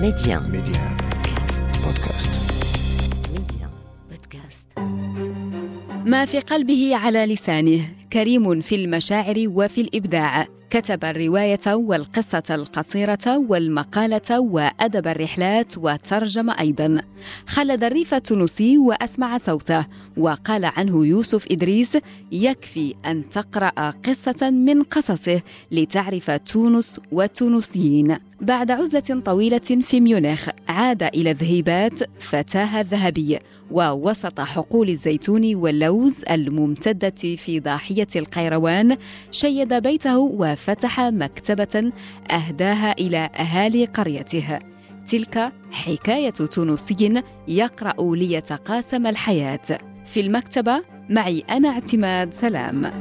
[0.00, 0.40] Média.
[0.40, 0.82] Média.
[1.84, 2.30] Podcast.
[3.34, 3.66] Média.
[4.10, 4.78] Podcast.
[6.06, 14.40] ما في قلبه على لسانه كريم في المشاعر وفي الإبداع كتب الرواية والقصة القصيرة والمقالة
[14.40, 17.02] وأدب الرحلات وترجم أيضا
[17.46, 19.86] خلد الريف التونسي وأسمع صوته
[20.16, 21.98] وقال عنه يوسف إدريس
[22.32, 31.02] يكفي أن تقرأ قصة من قصصه لتعرف تونس والتونسيين بعد عزلة طويلة في ميونخ عاد
[31.02, 33.38] إلى الذهيبات فتاه الذهبي
[33.70, 38.96] ووسط حقول الزيتون واللوز الممتدة في ضاحية القيروان
[39.30, 41.92] شيد بيته وفتح مكتبة
[42.30, 44.58] أهداها إلى اهالي قريته.
[45.06, 49.78] تلك حكاية تونسي يقرأ ليتقاسم الحياة.
[50.04, 52.92] في المكتبة معي أنا اعتماد سلام.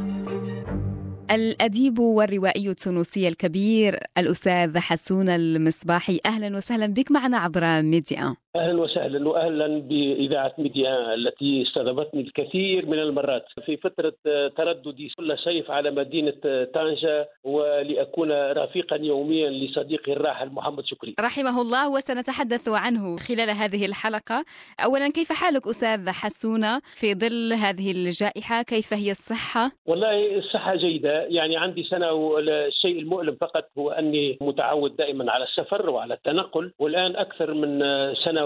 [1.31, 9.29] الأديب والروائي التونسي الكبير الأستاذ حسونة المصباحي أهلا وسهلا بك معنا عبر ميديا أهلا وسهلا
[9.29, 14.13] واهلا بإذاعة ميديا التي استضافتني الكثير من المرات في فترة
[14.57, 16.33] ترددي كل صيف على مدينة
[16.73, 21.15] طنجه ولأكون رفيقا يوميا لصديقي الراحل محمد شكري.
[21.19, 24.45] رحمه الله وسنتحدث عنه خلال هذه الحلقة.
[24.85, 31.14] اولا كيف حالك أستاذ حسونه في ظل هذه الجائحة؟ كيف هي الصحة؟ والله الصحة جيدة،
[31.27, 37.15] يعني عندي سنة والشيء المؤلم فقط هو أني متعود دائما على السفر وعلى التنقل والآن
[37.15, 37.79] أكثر من
[38.15, 38.45] سنة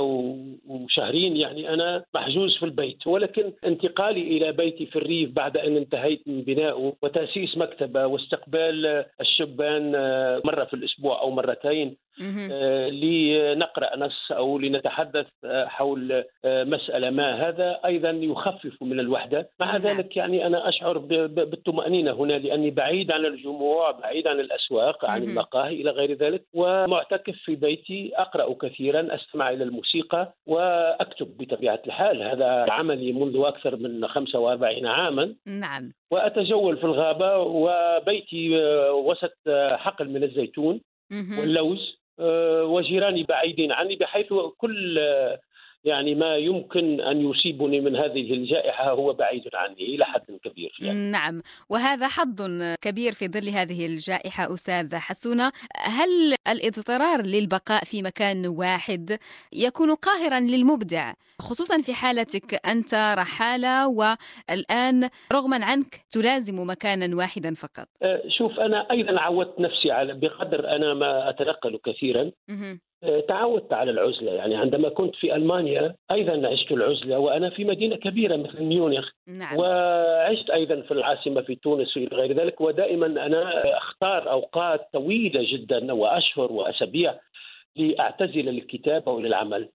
[0.67, 6.27] وشهرين يعني أنا محجوز في البيت ولكن انتقالي إلى بيتي في الريف بعد أن انتهيت
[6.27, 9.91] من بنائه وتأسيس مكتبة واستقبال الشبان
[10.45, 11.95] مرة في الأسبوع أو مرتين
[12.91, 19.49] لنقرأ نص أو لنتحدث حول مسألة ما هذا أيضا يخفف من الوحدة.
[19.59, 25.23] مع ذلك يعني أنا أشعر بالطمأنينة هنا لاني بعيد عن الجموع بعيد عن الأسواق عن
[25.23, 26.43] المقاهي إلى غير ذلك.
[26.53, 32.21] ومعتكف في بيتي أقرأ كثيرا أستمع إلى الموسيقى وأكتب بطبيعة الحال.
[32.21, 35.35] هذا عملي منذ أكثر من 45 عاما.
[35.45, 35.93] نعم.
[36.11, 38.57] وأتجول في الغابة وبيتي
[38.91, 39.37] وسط
[39.71, 41.99] حقل من الزيتون واللوز
[42.63, 44.99] وجيراني بعيدين عني بحيث كل
[45.83, 50.71] يعني ما يمكن أن يصيبني من هذه الجائحة هو بعيد عني إلى حد كبير.
[50.79, 51.11] يعني.
[51.11, 52.41] نعم وهذا حظ
[52.81, 55.51] كبير في ظل هذه الجائحة أستاذ حسونة.
[55.77, 59.19] هل الإضطرار للبقاء في مكان واحد
[59.53, 67.87] يكون قاهرا للمبدع خصوصا في حالتك أنت رحالة والآن رغما عنك تلازم مكانا واحدا فقط؟
[68.37, 72.31] شوف أنا أيضا عودت نفسي على بقدر أنا ما أتنقل كثيرا.
[73.27, 74.31] تعودت على العزلة.
[74.31, 79.09] يعني عندما كنت في ألمانيا أيضا عشت العزلة وأنا في مدينة كبيرة مثل ميونخ.
[79.27, 79.57] نعم.
[79.57, 82.61] وعشت أيضا في العاصمة في تونس وإلى غير ذلك.
[82.61, 87.15] ودائما أنا أختار أوقات طويلة جدا وأشهر وأسابيع
[87.75, 89.69] لأعتزل الكتابة وللعمل.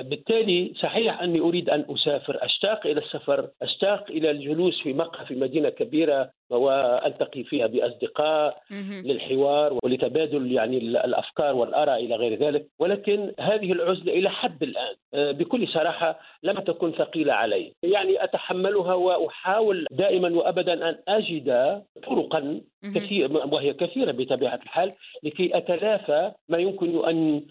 [0.00, 5.34] بالتالي صحيح أني أريد أن أسافر أشتاق إلى السفر أشتاق إلى الجلوس في مقهى في
[5.34, 6.30] مدينة كبيرة.
[6.50, 8.62] والتقي فيها بأصدقاء
[9.04, 12.66] للحوار ولتبادل يعني الأفكار والآراء إلى غير ذلك.
[12.78, 14.94] ولكن هذه العزلة إلى حد الآن
[15.32, 17.72] بكل صراحة لم تكن ثقيلة علي.
[17.82, 22.60] يعني أتحملها وأحاول دائما وابدا أن أجد طرقا
[22.94, 24.92] كثير وهي كثيرة بطبيعة الحال
[25.22, 27.42] لكي أتلافى ما يمكن أن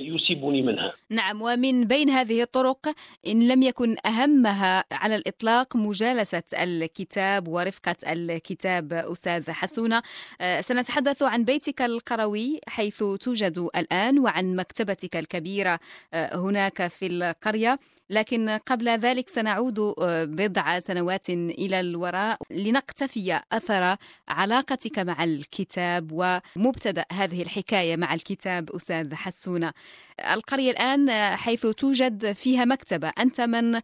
[0.00, 0.92] يصيبني منها.
[1.10, 2.86] نعم ومن بين هذه الطرق
[3.26, 7.96] إن لم يكن أهمها على الإطلاق مجالسة الكتاب ورفقة
[8.36, 10.02] الكتاب أستاذ حسونة.
[10.60, 15.80] سنتحدث عن بيتك القروي حيث توجد الآن وعن مكتبتك الكبيرة
[16.14, 17.78] هناك في القرية.
[18.10, 23.96] لكن قبل ذلك سنعود بضع سنوات إلى الوراء لنقتفي أثر
[24.28, 29.72] علاقتك مع الكتاب ومبتدأ هذه الحكاية مع الكتاب أستاذ حسونة
[30.32, 33.08] القرية الآن حيث توجد فيها مكتبة.
[33.08, 33.80] أنت من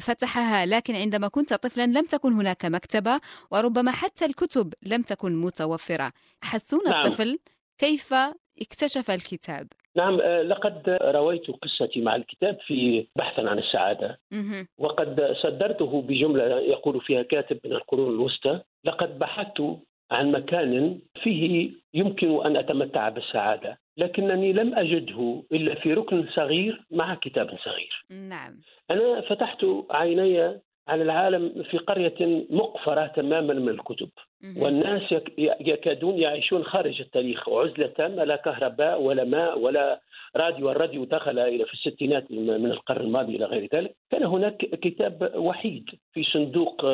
[0.00, 3.20] فتحها لكن عندما كنت طفلا لم تكن هناك مكتبة
[3.50, 6.12] وربما حتى الكتب لم تكن متوفرة.
[6.42, 7.06] حسون نعم.
[7.06, 7.38] الطفل
[7.78, 8.14] كيف
[8.60, 14.18] اكتشف الكتاب؟ نعم لقد رويت قصتي مع الكتاب في بحثا عن السعادة.
[14.78, 19.62] وقد صدرته بجملة يقول فيها كاتب من القرون الوسطى لقد بحثت
[20.10, 27.14] عن مكان فيه يمكن أن أتمتع بالسعادة لكنني لم أجده إلا في ركن صغير مع
[27.14, 28.04] كتاب صغير.
[28.10, 28.60] نعم.
[28.90, 34.08] أنا فتحت عيني على العالم في قرية مقفرة تماما من الكتب.
[34.56, 35.14] والناس
[35.60, 40.00] يكادون يعيشون خارج التاريخ عزلة تامة لا كهرباء ولا ماء ولا
[40.36, 40.70] راديو.
[40.70, 43.96] الراديو دخل إلى في الستينات من القرن الماضي إلى غير ذلك.
[44.10, 46.86] كان هناك كتاب وحيد في صندوق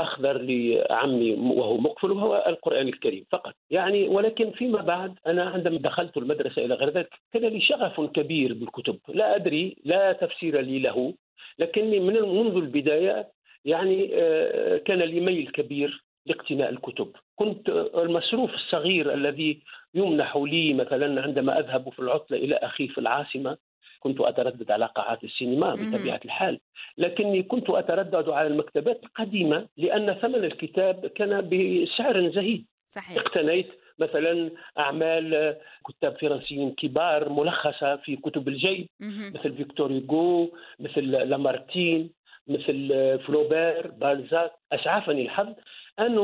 [0.00, 3.54] أخضر لعمي وهو مقفل وهو القرآن الكريم فقط.
[3.70, 8.54] يعني ولكن فيما بعد أنا عندما دخلت المدرسة إلى غير ذلك كان لي شغف كبير
[8.54, 8.98] بالكتب.
[9.08, 11.14] لا أدري لا تفسير لي له
[11.58, 13.28] لكني من منذ البداية
[13.64, 17.12] يعني آه، كان لي ميل كبير لاقتناء الكتب.
[17.36, 19.58] كنت المصروف الصغير الذي
[19.94, 23.56] يمنح لي مثلا عندما أذهب في العطلة إلى أخي في العاصمة
[24.00, 26.60] كنت أتردد على قاعات السينما بطبيعة الحال.
[26.98, 32.66] لكني كنت أتردد على المكتبات القديمة لأن ثمن الكتاب كان بسعر زهيد.
[32.88, 33.18] صحيح.
[33.18, 35.56] اقتنيت مثلا أعمال
[35.88, 42.10] كتاب فرنسيين كبار ملخصة في كتب الجيب مثل فيكتور هوغو مثل لامارتين
[42.48, 42.88] مثل
[43.26, 45.54] فلوبير بالزاك اسعفني الحظ
[45.98, 46.18] أن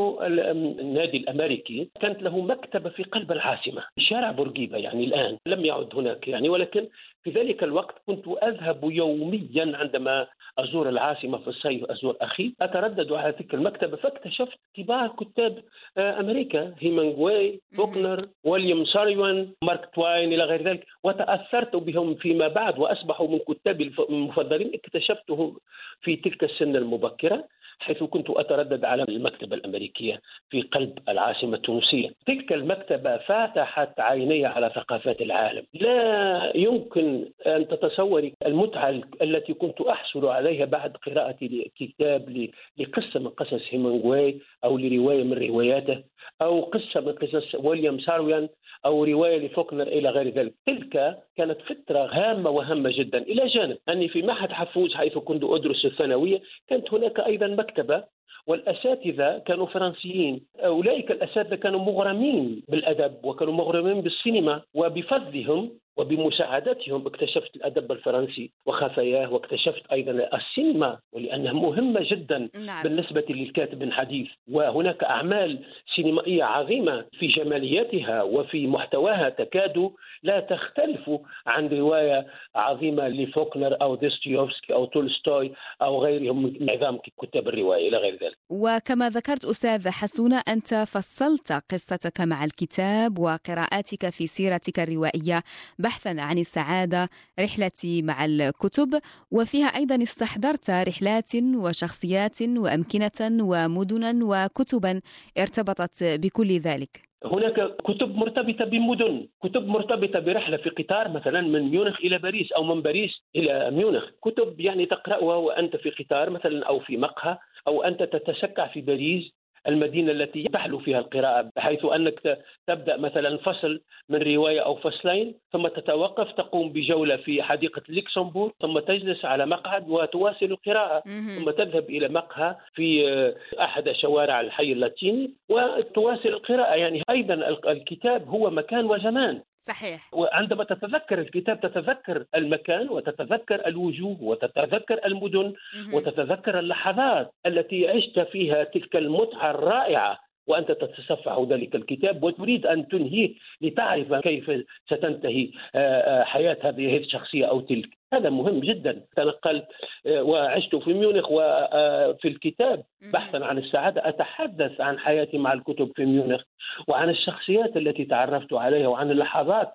[0.80, 6.28] النادي الأمريكي كانت له مكتبة في قلب العاصمة شارع بورقيبة يعني الآن لم يعد هناك
[6.28, 6.88] يعني ولكن
[7.24, 10.26] في ذلك الوقت كنت أذهب يوميا عندما
[10.58, 15.62] أزور العاصمة في الصيف أزور أخي أتردد على تلك المكتبة فاكتشفت كبار كتاب
[15.98, 20.86] آه، أمريكا هيمنغواي فوكنر ويليام سارويان مارك توين إلى غير ذلك.
[21.04, 25.56] وتأثرت بهم فيما بعد وأصبحوا من كتابي المفضلين اكتشفتهم
[26.00, 27.44] في تلك السن المبكرة
[27.78, 30.20] حيث كنت أتردد على المكتبة الأمريكية
[30.50, 32.10] في قلب العاصمة التونسية.
[32.26, 35.62] تلك المكتبة فتحت عيني على ثقافات العالم.
[35.74, 37.13] لا يمكن
[37.46, 44.78] أن تتصوري المتعة التي كنت أحصل عليها بعد قراءتي لكتاب لقصة من قصص هيمنغواي أو
[44.78, 46.02] لرواية من رواياته
[46.42, 48.48] أو قصة من قصص ويليام سارويان
[48.86, 50.54] أو رواية لفوكنر إلى غير ذلك.
[50.66, 53.18] تلك كانت فترة هامة وهامة جدا.
[53.18, 58.04] إلى جانب أني في معهد حفوز حيث كنت أدرس الثانوية كانت هناك أيضا مكتبة
[58.46, 67.92] والأساتذة كانوا فرنسيين، أولئك الأساتذة كانوا مغرمين بالأدب وكانوا مغرمين بالسينما وبفضلهم وبمساعدتهم اكتشفت الأدب
[67.92, 72.82] الفرنسي وخفاياه واكتشفت أيضا السينما ولأنها مهمة جدا نعم.
[72.82, 75.64] بالنسبة للكاتب الحديث وهناك أعمال
[75.96, 79.90] سينمائية عظيمة في جمالياتها وفي محتواها تكاد
[80.22, 81.10] لا تختلف
[81.46, 85.52] عن رواية عظيمة لفوكنر أو ديستيوفسكي أو تولستوي
[85.82, 88.36] أو غيرهم من عظام كتاب الرواية إلى غير ذلك.
[88.50, 95.42] وكما ذكرت أستاذ حسونة أنت فصلت قصتك مع الكتاب وقراءاتك في سيرتك الروائية
[95.84, 97.08] بحثا عن السعادة
[97.40, 98.90] رحلتي مع الكتب
[99.30, 101.30] وفيها أيضا استحضرت رحلات
[101.62, 103.20] وشخصيات وأمكنة
[103.50, 105.00] ومدنا وكتبا
[105.38, 107.14] ارتبطت بكل ذلك.
[107.24, 112.62] هناك كتب مرتبطة بمدن كتب مرتبطة برحلة في قطار مثلا من ميونخ إلى باريس أو
[112.64, 114.04] من باريس إلى ميونخ.
[114.22, 117.38] كتب يعني تقرأها وأنت في قطار مثلا أو في مقهى
[117.68, 119.24] أو أنت تتسكع في باريس.
[119.68, 125.68] المدينة التي تحلو فيها القراءة بحيث أنك تبدأ مثلا فصل من رواية أو فصلين ثم
[125.68, 131.02] تتوقف تقوم بجولة في حديقة لوكسمبورغ ثم تجلس على مقعد وتواصل القراءة
[131.38, 136.74] ثم تذهب إلى مقهى في أحد شوارع الحي اللاتيني وتواصل القراءة.
[136.74, 137.34] يعني أيضا
[137.68, 139.42] الكتاب هو مكان وزمان.
[139.64, 140.08] صحيح.
[140.12, 145.54] وعندما تتذكر الكتاب تتذكر المكان وتتذكر الوجوه وتتذكر المدن
[145.92, 150.18] وتتذكر اللحظات التي عشت فيها تلك المتعة الرائعة.
[150.46, 157.46] وأنت تتصفح ذلك الكتاب وتريد أن تنهيه لتعرف كيف ستنتهي آه، آه، حياة هذه الشخصية
[157.46, 157.88] أو تلك.
[158.12, 159.04] هذا مهم جدا.
[159.16, 159.66] تنقلت
[160.06, 164.08] آه، وعشت في ميونخ وفي الكتاب بحثا عن السعادة.
[164.08, 166.42] أتحدث عن حياتي مع الكتب في ميونخ
[166.88, 169.72] وعن الشخصيات التي تعرفت عليها وعن اللحظات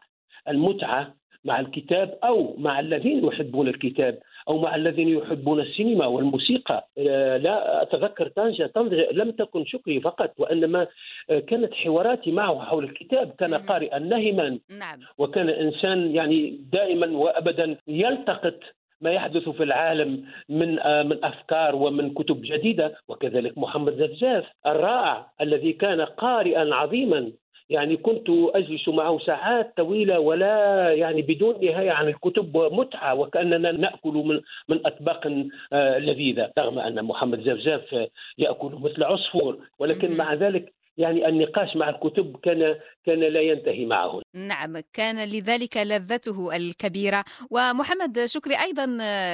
[0.48, 1.14] المتعة
[1.46, 4.20] مع الكتاب أو مع الذين يحبون الكتاب.
[4.50, 6.88] أو مع الذين يحبون السينما والموسيقى.
[6.98, 10.88] آه، لا أتذكر طنجه طنجه لم تكن شكري فقط وإنما
[11.30, 14.60] آه، كانت حواراتي معه حول الكتاب كان قارئا نهما.
[14.70, 15.00] نعم.
[15.18, 18.60] وكان إنسان يعني دائما وابدا يلتقط
[19.02, 22.96] ما يحدث في العالم من آه، من أفكار ومن كتب جديدة.
[23.08, 27.32] وكذلك محمد زفزاف الرائع الذي كان قارئا عظيما.
[27.70, 34.14] يعني كنت أجلس معه ساعات طويلة ولا يعني بدون نهاية عن الكتب ومتعة وكأننا نأكل
[34.14, 35.28] من من أطباق
[35.74, 36.52] آه، لذيذة.
[36.60, 42.76] رغم أن محمد زفزاف يأكل مثل عصفور ولكن مع ذلك يعني النقاش مع الكتب كان
[43.06, 44.22] كان لا ينتهي معه.
[44.34, 47.24] نعم كان لذلك لذته الكبيرة.
[47.50, 48.56] ومحمد شكري.
[48.62, 48.86] أيضا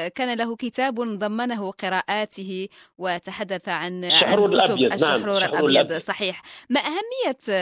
[0.07, 2.67] كان له كتاب ضمنه قراءاته
[2.97, 4.93] وتحدث عن الشحرور الأبيض.
[4.93, 5.49] الشحرور نعم.
[5.49, 5.97] الأبيض, الأبيض.
[5.97, 6.41] صحيح.
[6.69, 7.55] ما أهمية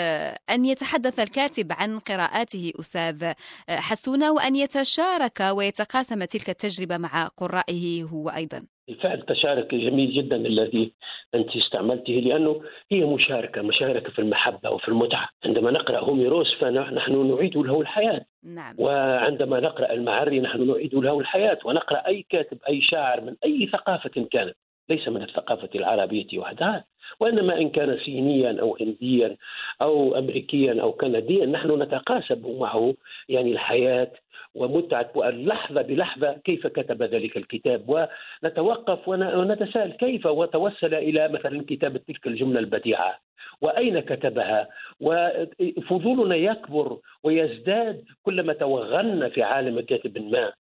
[0.50, 3.34] أن يتحدث الكاتب عن قراءاته أستاذ
[3.70, 10.94] حسونة وأن يتشارك ويتقاسم تلك التجربة مع قرائه هو أيضا؟ بالفعل تشارك جميل جدا الذي
[11.36, 12.62] أنت استعملته لأنه
[12.92, 15.30] هي مشاركة مشاركة في المحبة وفي المتعة.
[15.46, 18.26] عندما نقرأ هوميروس فنحن نعيد له الحياة.
[18.44, 18.76] نعم.
[18.78, 21.58] وعندما نقرأ المعري نحن نعيد له الحياة.
[21.66, 24.56] ونقرأ أي كاتب أي شاعر من أي ثقافة كانت.
[24.90, 26.86] ليس من الثقافة العربية وحدها.
[27.20, 29.38] وإنما إن كان صينيا أو هنديا
[29.82, 32.94] أو امريكيا أو كنديا نحن نتقاسم معه
[33.30, 34.12] يعني الحياة
[34.56, 38.08] ومتعة اللحظه بلحظة كيف كتب ذلك الكتاب.
[38.44, 43.20] ونتوقف ونتساءل كيف وتوسل إلى مثلا كتابه تلك الجملة البديعة؟
[43.62, 44.68] وأين كتبها؟
[45.02, 50.54] وفضولنا يكبر ويزداد كلما توغلنا في عالم كاتب ما.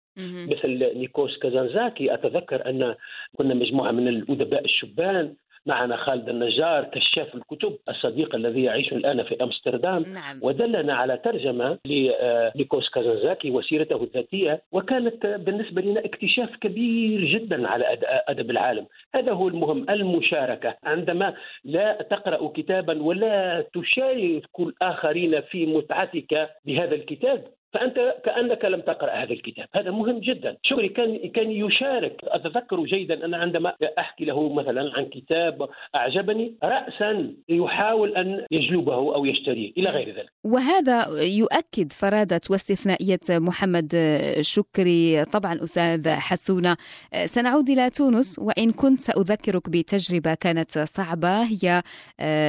[0.51, 2.95] مثل نيكوس كازانزاكي أتذكر أن
[3.37, 5.35] كنا مجموعة من الأدباء الشبان
[5.67, 10.03] معنا خالد النجار كشاف الكتب الصديق الذي يعيش الآن في أمستردام.
[10.03, 10.39] نعم.
[10.43, 17.99] ودلنا على ترجمة لنيكوس كازانزاكي وسيرته الذاتية وكانت بالنسبة لنا اكتشاف كبير جدا على
[18.29, 18.87] أدب العالم.
[19.15, 20.77] هذا هو المهم المشاركة.
[20.85, 29.11] عندما لا تقرأ كتابا ولا تشارك الآخرين في متعتك بهذا الكتاب فأنت كأنك لم تقرأ
[29.11, 30.89] هذا الكتاب، هذا مهم جدا، شكري.
[30.89, 38.17] كان كان يشارك، أتذكر جيدا أن عندما أحكي له مثلا عن كتاب أعجبني راسا يحاول
[38.17, 39.73] أن يجلبه أو يشتريه.
[39.79, 40.31] إلى غير ذلك.
[40.45, 43.97] وهذا يؤكد فرادة واستثنائية محمد
[44.41, 45.25] شكري.
[45.25, 46.77] طبعا أستاذ حسونة
[47.25, 51.43] سنعود إلى تونس وإن كنت سأذكرك بتجربة كانت صعبة.
[51.43, 51.83] هي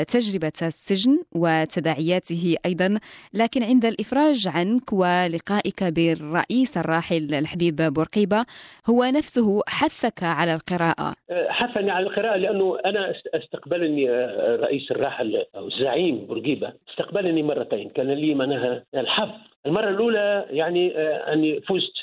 [0.07, 2.99] تجربة السجن وتداعياته أيضا.
[3.33, 8.45] لكن عند الإفراج عنك ولقائك بالرئيس الراحل الحبيب بورقيبة.
[8.89, 11.13] هو نفسه حثك على القراءة.
[11.49, 14.09] حثني على القراءة لأنه أنا استقبلني
[14.55, 17.89] الرئيس الراحل أو الزعيم بورقيبة استقبلني مرتين.
[17.89, 19.29] كان لي معناها الحظ.
[19.65, 20.91] المرة الأولى يعني
[21.33, 21.93] أني فزت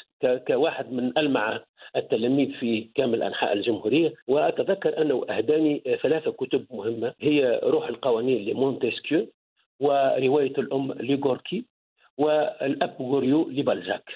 [0.49, 1.61] كواحد من ألمع
[1.97, 4.15] التلاميذ في كامل أنحاء الجمهورية.
[4.29, 7.15] وأتذكر أنه أهداني ثلاثة كتب مهمة.
[7.21, 9.27] هي روح القوانين لمونتسكيو
[9.81, 11.65] ورواية الأم ليغوركي.
[12.19, 14.11] والأب غوريو لبلزاك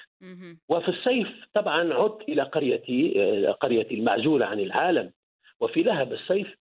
[0.69, 5.13] وفي الصيف طبعا عدت إلى قريتي قريتي المعزولة عن العالم.
[5.61, 6.55] وفي لهب الصيف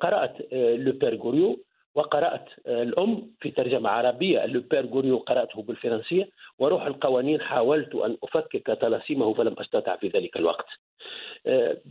[0.00, 1.60] قرأت Le Père Goriot
[1.94, 6.28] وقرأت الأم في ترجمة عربية Le Père Goriot قرأته بالفرنسية.
[6.58, 10.66] وروح القوانين حاولت أن أفكك طلاسيمه فلم أستطع في ذلك الوقت.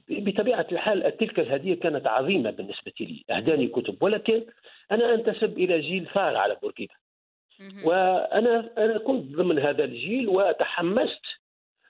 [0.09, 3.23] بطبيعة الحال تلك الهدية كانت عظيمة بالنسبة لي.
[3.29, 4.45] أهداني كتب ولكن
[4.91, 6.93] أنا أنتسب إلى جيل ثار على بوركيبا
[7.83, 11.25] وأنا أنا كنت ضمن هذا الجيل وتحمست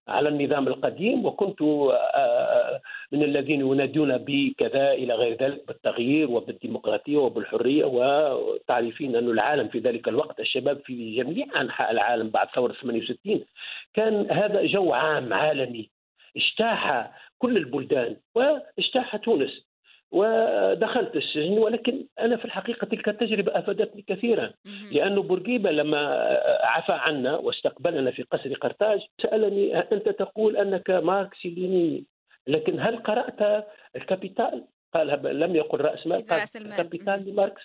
[0.07, 1.61] على النظام القديم وكنت
[3.11, 10.07] من الذين ينادون بكذا إلى غير ذلك بالتغيير وبالديمقراطية وبالحرية وتعرفين أن العالم في ذلك
[10.07, 13.45] الوقت الشباب في جميع أنحاء العالم بعد ثورة 68
[13.93, 15.89] كان هذا جو عام عالمي
[16.37, 19.72] اجتاح كل البلدان واجتاح تونس.
[20.13, 24.51] ودخلت السجن ولكن أنا في الحقيقة تلك التجربة أفادتني كثيرا.
[24.91, 25.99] لأنه بورقيبة لما
[26.63, 32.05] عفى عنا واستقبلنا في قصر قرطاج سألني أنت تقول أنك ماركسي لينيني
[32.47, 33.65] لكن هل قرأت
[33.95, 37.61] ال Capital؟ قال لم يقل رأس مال قال ال Capital لماركس.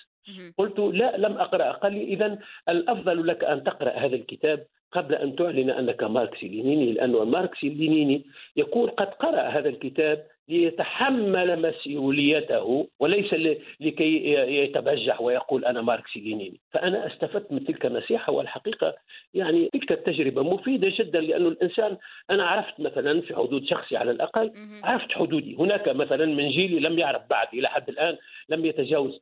[0.58, 1.72] قلت لا لم أقرأ.
[1.72, 2.38] قال لي اذا
[2.68, 4.66] الأفضل لك أن تقرأ هذا الكتاب.
[4.92, 8.22] قبل أن تعلن أنك ماركسي لينيني لأنه الماركسي لينيني
[8.56, 13.34] يكون قد قرأ هذا الكتاب ليتحمل مسؤوليته وليس
[13.80, 16.60] لكي يتبجح ويقول أنا ماركسي لينيني.
[16.70, 18.94] فأنا استفدت من تلك النصيحة والحقيقة
[19.34, 21.96] يعني تلك التجربة مفيدة جدا لأنه الإنسان
[22.30, 24.52] أنا عرفت مثلا في حدود شخصي على الأقل
[24.84, 25.54] عرفت حدودي.
[25.54, 28.16] هناك مثلا من جيلي لم يعرف بعد إلى حد الآن
[28.48, 29.18] لم يتجاوز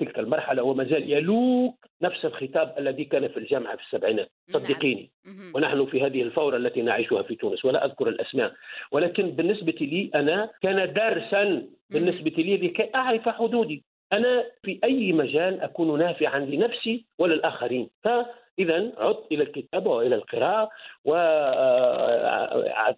[0.00, 4.30] تلك المرحلة وما زال يلوك نفس الخطاب الذي كان في الجامعة في السبعينات.
[4.52, 5.10] صدقيني.
[5.54, 8.52] ونحن في هذه الفورة التي نعيشها في تونس ولا أذكر الأسماء.
[8.92, 13.84] ولكن بالنسبة لي أنا كان درسا بالنسبة لي لكي أعرف حدودي.
[14.12, 20.70] أنا في أي مجال أكون نافعا لنفسي وللاخرين فاذا عدت إلى الكتابه وإلى القراءة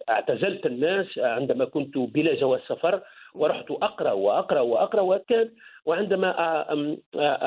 [0.07, 3.01] واعتزلت الناس عندما كنت بلا جواز سفر.
[3.35, 5.49] ورحت أقرأ وأقرأ وأقرأ وكان
[5.85, 6.35] وعندما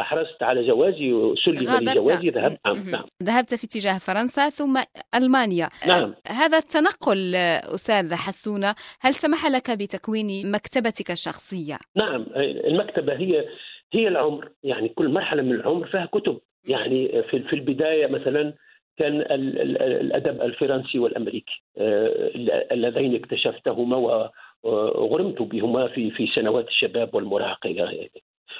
[0.00, 2.58] أحرزت على جوازي سلم لي جوازي ذهبت.
[2.66, 3.04] نعم.
[3.22, 4.82] ذهبت في اتجاه فرنسا ثم
[5.14, 5.68] ألمانيا.
[5.88, 6.14] نعم.
[6.28, 7.34] هذا التنقل
[7.74, 12.26] أستاذ حسونه هل سمح لك بتكوين مكتبتك الشخصية؟ نعم.
[12.36, 13.44] المكتبة هي
[13.92, 14.52] هي العمر.
[14.62, 16.40] يعني كل مرحلة من العمر فيها كتب.
[16.64, 18.54] يعني في في البداية مثلا
[18.98, 21.62] كان الأدب الفرنسي والأمريكي
[22.72, 24.30] اللذين اكتشفتهما
[24.66, 27.70] وغرمت بهما في في سنوات الشباب والمراهقه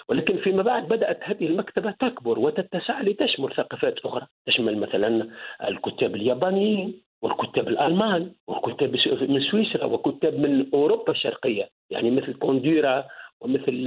[0.09, 4.27] ولكن فيما بعد بدأت هذه المكتبة تكبر وتتسع لتشمل ثقافات أخرى.
[4.47, 5.29] تشمل مثلا
[5.69, 8.97] الكتاب اليابانيين والكتاب الألمان وكتاب
[9.29, 11.69] من سويسرا وكتاب من أوروبا الشرقية.
[11.91, 13.05] يعني مثل كونديرا
[13.41, 13.85] ومثل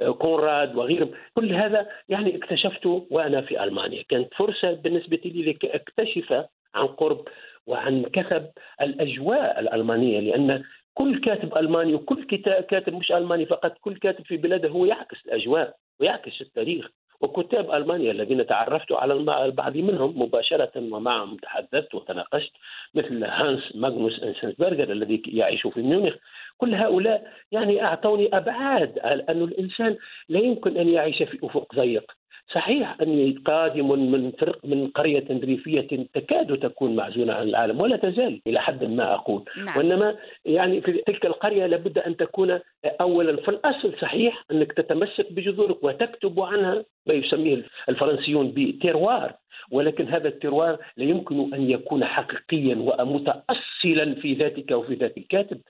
[0.00, 1.10] آه، كونراد وغيرهم.
[1.34, 4.02] كل هذا يعني اكتشفته وأنا في ألمانيا.
[4.08, 7.28] كانت فرصة بالنسبة لي لكي أكتشف عن قرب
[7.66, 8.46] وعن كثب
[8.80, 10.64] الأجواء الألمانية لأن
[10.98, 12.24] كل كاتب ألماني وكل
[12.70, 16.88] كاتب مش ألماني فقط كل كاتب في بلاده هو يعكس الأجواء ويعكس التاريخ.
[17.20, 19.12] وكتاب ألمانيا الذين تعرفت على
[19.44, 22.52] البعض منهم مباشرة ومعهم تحدثت وتناقشت
[22.94, 26.14] مثل هانس ماغنوس إنسنسبرغر الذي يعيش في ميونخ.
[26.56, 29.96] كل هؤلاء يعني أعطوني أبعاد أن الإنسان
[30.28, 32.12] لا يمكن أن يعيش في أفق ضيق.
[32.54, 38.40] صحيح اني قادم من فرق من قرية ريفيه تكاد تكون معزولة عن العالم ولا تزال
[38.46, 39.76] إلى حد ما أقول نعم.
[39.78, 42.60] وإنما يعني في تلك القرية لابد أن تكون
[43.00, 49.34] اولا في الاصل صحيح أنك تتمسك بجذورك وتكتب عنها ما يسميه الفرنسيون بتيروار
[49.70, 55.60] ولكن هذا التروار لا يمكن أن يكون حقيقيا ومتاصلا في ذاتك وفي ذات الكاتب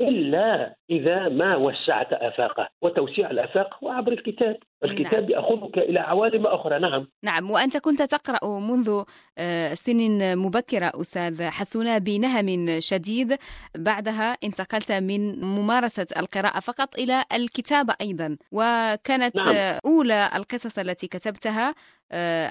[0.00, 4.56] إلا إذا ما وسعت آفاقه وتوسيع الآفاق هو عبر الكتاب.
[4.84, 5.30] الكتاب نعم.
[5.30, 6.78] يأخذك إلى عوالم أخرى.
[6.78, 7.06] نعم.
[7.22, 7.50] نعم.
[7.50, 9.02] وأنت كنت تقرأ منذ
[9.38, 13.36] آه، سن مبكرة أستاذ حسونة بنهم شديد.
[13.76, 18.36] بعدها انتقلت من ممارسة القراءة فقط إلى الكتابة أيضا.
[18.52, 19.78] وكانت نعم.
[19.86, 21.74] أولى القصص التي كتبتها.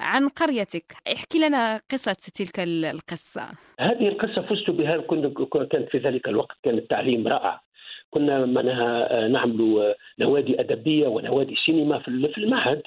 [0.00, 0.92] عن قريتك.
[1.12, 3.42] احكي لنا قصة تلك القصة.
[3.80, 4.96] هذه القصة فزت بها
[5.70, 7.60] كانت في ذلك الوقت كان التعليم رائع.
[8.10, 12.82] كنا معناها آه، نعمل آه، نوادي أدبية ونوادي سينما في المعهد.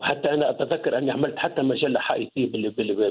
[0.00, 2.46] وحتى أنا أتذكر أني عملت حتى مجلة حائطيه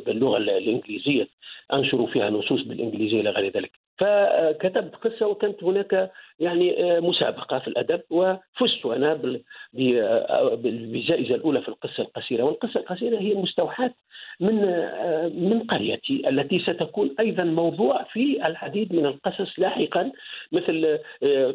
[0.06, 1.28] باللغة الإنجليزية.
[1.74, 3.72] أنشر فيها نصوص بالإنجليزية إلى غير ذلك.
[4.02, 11.70] فكتبت قصة وكانت هناك يعني آه، مسابقة في الأدب وفزت أنا آه، بالجائزة الأولى في
[11.70, 12.44] القصة القصيرة.
[12.44, 13.94] والقصة القصيرة هي مستوحاة
[14.40, 20.12] من آه، من قريتي التي ستكون أيضا موضوع في العديد من القصص لاحقا
[20.52, 21.00] مثل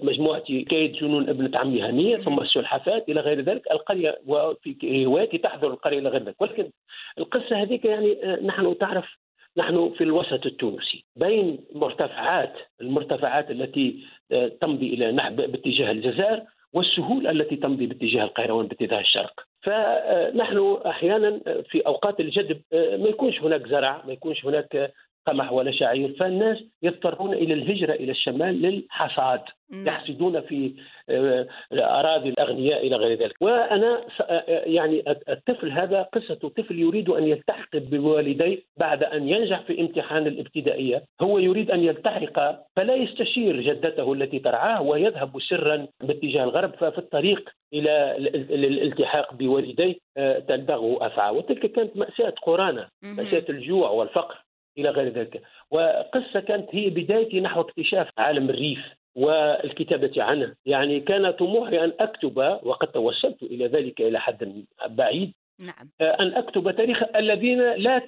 [0.03, 3.71] مجموعة كيد جنون ابنة عمي هنيه ثم السلحفات إلى غير ذلك.
[3.71, 6.41] القرية وفي روايتي تحضر القرية إلى غير ذلك.
[6.41, 6.71] ولكن
[7.19, 9.26] القصة هذيك يعني نحن تعرف
[9.59, 17.27] نحن في الوسط التونسي بين مرتفعات المرتفعات التي آه، تمضي إلى نحو باتجاه الجزائر والسهول
[17.27, 19.41] التي تمضي باتجاه القيروان باتجاه الشرق.
[19.63, 24.93] فنحن أحيانا في أوقات الجدب آه، ما يكونش هناك زرع ما يكونش هناك
[25.27, 29.41] قمح ولا شعير فالناس يضطرون إلى الهجرة إلى الشمال للحصاد.
[29.73, 30.73] يحصدون في
[31.11, 33.35] آه، أراضي الأغنياء إلى غير ذلك.
[33.41, 39.81] وأنا آه، يعني الطفل هذا قصة طفل يريد أن يلتحق بوالديه بعد أن ينجح في
[39.81, 41.03] امتحان الابتدائية.
[41.21, 47.51] هو يريد أن يلتحق فلا يستشير جدته التي ترعاه ويذهب سرا باتجاه الغرب ففي الطريق
[47.73, 48.17] إلى
[48.51, 51.37] الالتحاق بوالديه آه، تلدغه أفعى.
[51.37, 54.46] وتلك كانت مأساة قرانا مأساة الجوع والفقر.
[54.79, 55.43] إلى غير ذلك.
[55.71, 58.81] وقصة كانت هي بدايتي نحو اكتشاف عالم الريف
[59.15, 60.55] والكتابة عنه.
[60.67, 65.89] يعني كان طموحي أن أكتب وقد توصلت إلى ذلك إلى حد بعيد نعم.
[66.01, 67.99] أن أكتب تاريخ الذين لا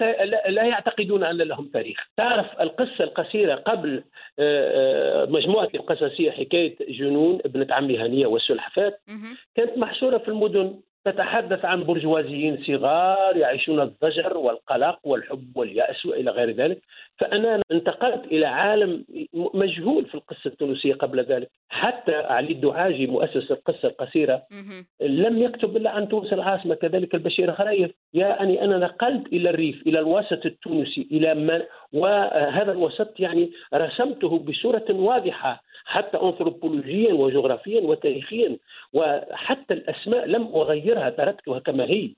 [0.49, 2.07] لا يعتقدون أن لهم تاريخ.
[2.17, 4.05] تعرف القصة القصيرة قبل
[4.39, 9.01] آه، آه، مجموعة القصصية حكاية جنون ابنة عمي هنية والسلحفات
[9.55, 10.81] كانت محصورة في المدن.
[11.11, 16.83] تتحدث عن برجوازيين صغار يعيشون الضجر والقلق والحب واليأس وإلى غير ذلك.
[17.19, 21.49] فأنا انتقلت إلى عالم مجهول في القصة التونسية قبل ذلك.
[21.69, 24.43] حتى علي الدعاجي مؤسس القصة القصيرة
[25.01, 27.91] لم يكتب إلا عن تونس العاصمة كذلك البشير خريف.
[28.15, 34.85] يعني أنا نقلت إلى الريف إلى الوسط التونسي إلى من وهذا الوسط يعني رسمته بصورة
[34.91, 35.63] واضحة.
[35.89, 38.57] حتى أنثروبولوجيا وجغرافيا وتاريخيا
[38.93, 42.11] وحتى الأسماء لم أغيرها تركتها كما هي.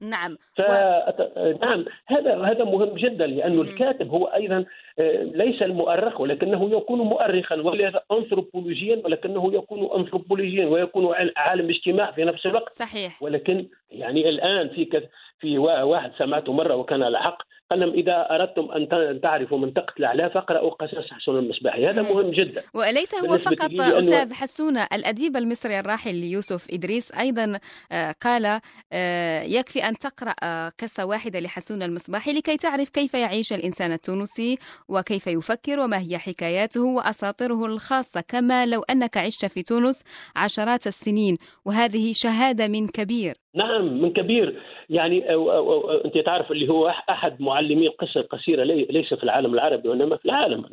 [0.00, 0.36] نعم.
[0.56, 0.60] ف...
[0.60, 1.54] و...
[1.62, 4.64] نعم هذا هذا مهم جدا لأن الكاتب هو أيضا
[4.98, 12.24] آه، ليس المؤرخ ولكنه يكون مؤرخا وليس أنثروبولوجيا ولكنه يكون أنثروبولوجيا ويكون عالم اجتماع في
[12.24, 12.72] نفس الوقت.
[12.72, 13.22] صحيح.
[13.22, 15.08] ولكن يعني الآن في كذا
[15.40, 17.42] في واحد سمعته مرة وكان على حق.
[17.70, 22.62] قال لهم إذا أردتم أن تعرفوا منطقة الأعلى فاقرأوا قصص حسون المصباحي هذا مهم جدا.
[22.74, 27.58] وليس هو فقط أستاذ حسونة الأديب المصري الراحل يوسف إدريس أيضا
[27.92, 28.60] آه، قال
[28.92, 34.58] آه، يكفي أن تقرأ آه، قصة واحدة لحسون المصباحي لكي تعرف كيف يعيش الإنسان التونسي
[34.88, 40.04] وكيف يفكر وما هي حكاياته وأساطيره الخاصة كما لو أنك عشت في تونس
[40.36, 41.38] عشرات السنين.
[41.64, 43.41] وهذه شهادة من كبير.
[43.54, 44.62] نعم من كبير.
[44.90, 49.54] يعني أو أو أو أنت تعرف اللي هو أحد معلمي القصة القصيره ليس في العالم
[49.54, 50.64] العربي وإنما في العالم.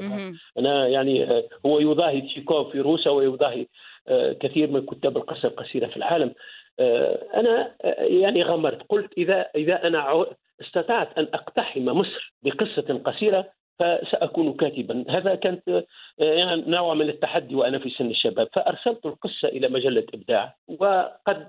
[0.57, 3.65] أنا يعني آه، هو يضاهي تشيكوف في روسيا ويضاهي
[4.07, 6.33] آه، كثير من كتاب القصة القصيرة في العالم.
[6.79, 8.81] آه، أنا يعني غمرت.
[8.89, 10.25] قلت إذا إذا أنا
[10.61, 15.05] استطعت أن أقتحم مصر بقصة قصيرة فسأكون كاتبا.
[15.09, 15.85] هذا كانت
[16.19, 18.47] يعني نوع من التحدي وأنا في سن الشباب.
[18.53, 21.47] فأرسلت القصة إلى مجلة إبداع وقد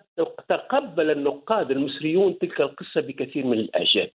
[0.48, 4.10] تقبل النقاد المصريون تلك القصة بكثير من الأعجاب.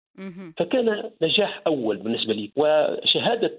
[0.56, 3.52] فكان نجاح أول بالنسبة لي وشهادة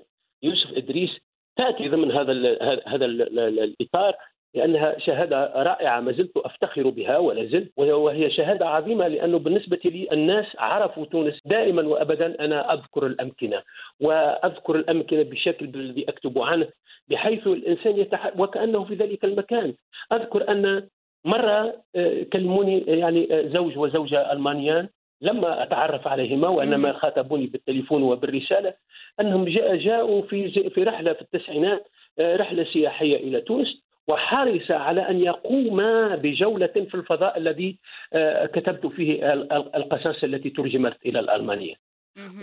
[0.44, 1.10] يوسف إدريس
[1.58, 4.16] تأتي ضمن هذا ال هذا ال الإطار.
[4.56, 10.08] لأنها شهادة رائعة ما زلت أفتخر بها ولا زلت وهي شهادة عظيمة لأنه بالنسبة لي
[10.12, 13.62] الناس عرفوا تونس دائما وابدا أنا أذكر الأمكنة
[14.00, 16.68] وأذكر الأمكنة بشكل الذي أكتب عنه
[17.08, 18.40] بحيث الإنسان يتح...
[18.40, 19.74] وكأنه في ذلك المكان.
[20.14, 20.88] أذكر أن
[21.26, 24.90] مرة آه، كلموني يعني آه، زوج وزوجة ألمانيان
[25.22, 28.74] لما أتعرف عليهما وأنما خاطبوني بالتليفون وبالرسالة
[29.20, 31.88] أنهم جاءوا في في رحلة في التسعينات
[32.20, 33.85] آه، رحلة سياحية إلى تونس.
[34.08, 35.78] وحرص على أن يقوم
[36.16, 37.78] بجولة في الفضاء الذي
[38.14, 39.34] آه، كتبت فيه
[39.76, 41.76] القصص التي ترجمت إلى الألمانية.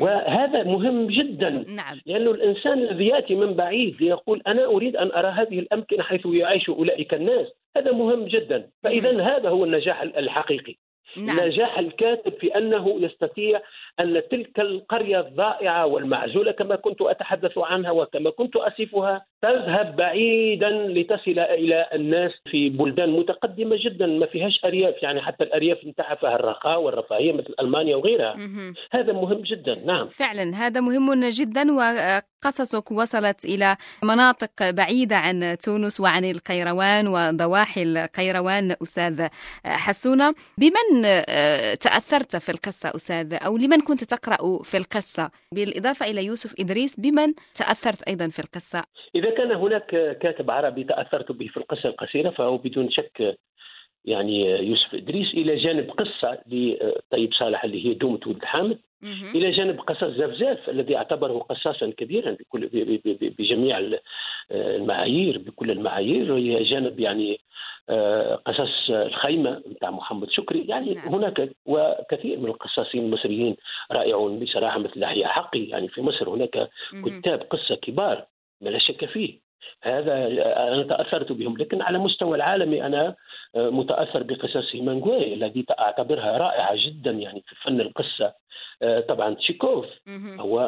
[0.00, 2.00] وهذا مهم جدا نعم.
[2.06, 6.68] لأنه الإنسان الذي يأتي من بعيد ليقول أنا أريد أن أرى هذه الأمكنة حيث يعيش
[6.68, 7.46] أولئك الناس
[7.76, 10.76] هذا مهم جدا فاذا هذا هو النجاح الحقيقي
[11.16, 11.40] نعم.
[11.40, 13.62] نجاح الكاتب في أنه يستطيع
[14.00, 21.38] أن تلك القرية الضائعة والمعزولة كما كنت أتحدث عنها وكما كنت اصفها تذهب بعيدا لتصل
[21.38, 26.80] إلى الناس في بلدان متقدمة جدا ما فيهاش أرياف يعني حتى الأرياف انتهى فيها الرخاء
[26.82, 28.36] والرفاهية مثل ألمانيا وغيرها.
[28.92, 30.06] هذا مهم جدا نعم.
[30.08, 38.76] فعلا هذا مهم جدا وقصصك وصلت إلى مناطق بعيدة عن تونس وعن القيروان وضواحي القيروان
[38.82, 39.26] أستاذ
[39.64, 40.34] حسونة.
[40.58, 41.02] بمن
[41.80, 47.34] تأثرت في القصة أستاذ أو لمن كنت تقرأ في القصة؟ بالإضافة إلى يوسف إدريس بمن
[47.54, 48.82] تأثرت أيضا في القصة؟
[49.14, 49.86] إذا كان هناك
[50.22, 53.38] كاتب عربي تأثرت به في القصة القصيرة فهو بدون شك
[54.04, 55.34] يعني يوسف إدريس.
[55.34, 58.78] إلى جانب قصة لطيب صالح اللي هي دومة ولد حامد.
[59.34, 62.68] إلى جانب قصص زفزاف الذي اعتبره قصاصا كبيرا بكل
[63.38, 63.98] بجميع
[64.50, 66.32] المعايير بكل المعايير.
[66.32, 67.40] وهي جانب يعني
[68.46, 70.66] قصص الخيمة بتاع محمد شكري.
[70.68, 71.14] يعني نعم.
[71.14, 73.56] هناك وكثير من القصاصين المصريين
[73.92, 75.64] رائعون بصراحة مثل يحيى حقي.
[75.64, 76.68] يعني في مصر هناك
[77.04, 78.26] كتاب قصة كبار
[78.60, 79.52] لا شك فيه.
[79.82, 80.26] هذا
[80.72, 83.14] أنا تأثرت بهم لكن على مستوى العالمي أنا
[83.56, 88.32] آه، متأثر بقصص هيمانغوي الذي أعتبرها رائعة جدا يعني في فن القصة.
[88.82, 89.86] آه، طبعا تشيكوف
[90.38, 90.60] هو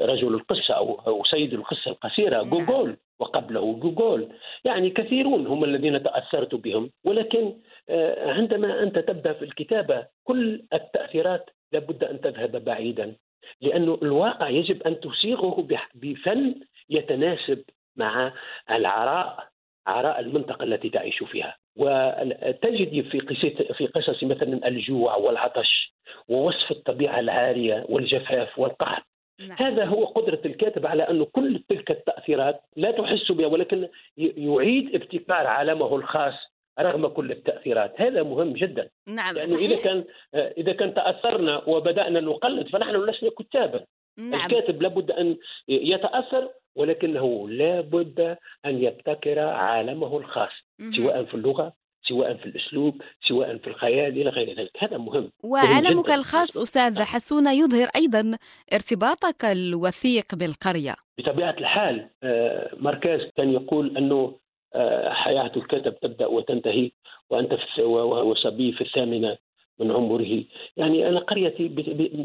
[0.00, 2.36] رجل القصة أو أو سيد القصة القصيرة.
[2.36, 2.50] نعم.
[2.50, 4.28] جوجول وقبله جوجول
[4.64, 7.54] يعني كثيرون هم الذين تأثرت بهم ولكن
[7.88, 13.16] آه، عندما أنت تبدأ في الكتابة كل التأثيرات لابد أن تذهب بعيدا
[13.60, 16.54] لأنه الواقع يجب أن تصيغه بفن
[16.90, 17.62] يتناسب
[17.96, 18.32] مع
[18.70, 19.48] العراء
[19.86, 21.56] عراء المنطقة التي تعيش فيها.
[21.76, 25.94] وتجد في قصة في قصص مثلا الجوع والعطش
[26.28, 29.56] ووصف الطبيعة العارية والجفاف والقحط نعم.
[29.58, 35.46] هذا هو قدرة الكاتب على أن كل تلك التأثيرات لا تحس بها ولكن يعيد ابتكار
[35.46, 36.34] عالمه الخاص
[36.80, 39.70] رغم كل التأثيرات هذا مهم جدا نعم لأنه صحيح.
[39.70, 43.84] إذا كان إذا كان تأثرنا وبدأنا نقلد فنحن لسنا كتابا
[44.18, 44.40] نعم.
[44.40, 45.36] الكاتب لابد أن
[45.68, 50.52] يتأثر ولكنه لا بد أن يبتكر عالمه الخاص
[50.96, 51.72] سواء في اللغة
[52.08, 54.70] سواء في الأسلوب سواء في الخيال إلى غير ذلك.
[54.78, 55.30] هذا مهم.
[55.42, 58.36] وعالمك الخاص أستاذ حسونه يظهر أيضا
[58.72, 60.94] ارتباطك الوثيق بالقرية.
[61.18, 64.38] بطبيعة الحال آه، مركز كان يقول أنه
[64.74, 66.90] آه، حياة الكتب تبدأ وتنتهي
[67.30, 69.36] وأنت في وصبي في الثامنة.
[69.80, 70.44] من عمره.
[70.76, 71.70] يعني أنا قريتي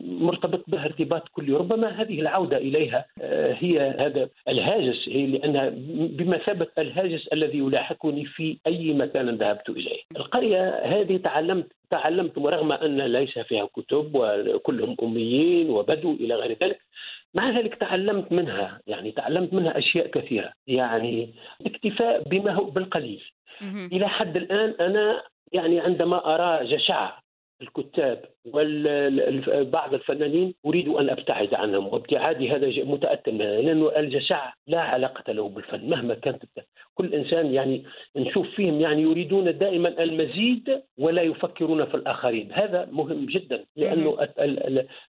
[0.05, 5.73] مرتبط بها ارتباط كلي ربما هذه العودة إليها آه، هي هذا الهاجس هي لأنها
[6.17, 9.99] بمثابة الهاجس الذي يلاحقني في أي مكان ذهبت إليه.
[10.17, 16.79] القرية هذه تعلمت تعلمت ورغم أن ليس فيها كتب وكلهم أميين وبدو إلى غير ذلك
[17.33, 20.53] مع ذلك تعلمت منها يعني تعلمت منها أشياء كثيرة.
[20.67, 21.33] يعني
[21.65, 23.23] اكتفاء بما هو بالقليل.
[23.93, 25.21] إلى حد الآن أنا
[25.53, 27.11] يعني عندما أرى جشع
[27.61, 35.49] الكتاب وبعض الفنانين أريد أن أبتعد عنهم وابتعادي هذا متأتم لأنه الجشع لا علاقة له
[35.49, 36.43] بالفن مهما كانت
[36.95, 37.83] كل إنسان يعني
[38.15, 42.51] نشوف فيهم يعني يريدون دائما المزيد ولا يفكرون في الآخرين.
[42.51, 44.17] هذا مهم جدا لأنه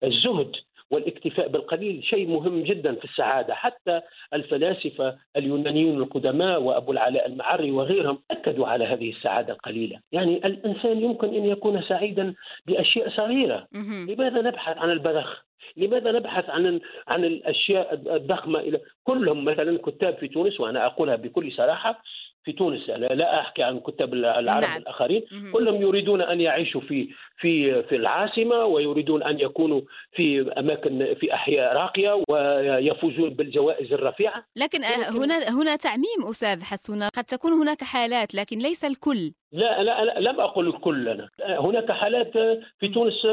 [0.04, 0.52] الزهد
[0.90, 4.00] والاكتفاء بالقليل شيء مهم جدا في السعادة، حتى
[4.34, 11.28] الفلاسفة اليونانيون القدماء وأبو العلاء المعري وغيرهم أكدوا على هذه السعادة القليلة، يعني الإنسان يمكن
[11.34, 12.34] أن يكون سعيدا
[12.66, 13.66] بأشياء صغيرة،
[14.08, 15.44] لماذا نبحث عن البذخ؟
[15.76, 21.52] لماذا نبحث عن عن الأشياء الضخمة إلى كلهم مثلا كتاب في تونس وأنا أقولها بكل
[21.52, 22.02] صراحة
[22.44, 22.90] في تونس.
[22.90, 24.76] أنا لا أحكي عن كتاب العرب نعم.
[24.76, 25.22] الآخرين.
[25.32, 25.52] مهم.
[25.52, 29.80] كلهم يريدون أن يعيشوا في في في العاصمة ويريدون أن يكونوا
[30.12, 34.44] في اماكن في أحياء راقية ويفوزون بالجوائز الرفيعة.
[34.56, 39.32] لكن لكن- هنا هنا تعميم أستاذ حسونه قد تكون هناك حالات لكن ليس الكل.
[39.52, 42.32] لا لا, لم أقل الكل انا هناك حالات
[42.78, 43.26] في تونس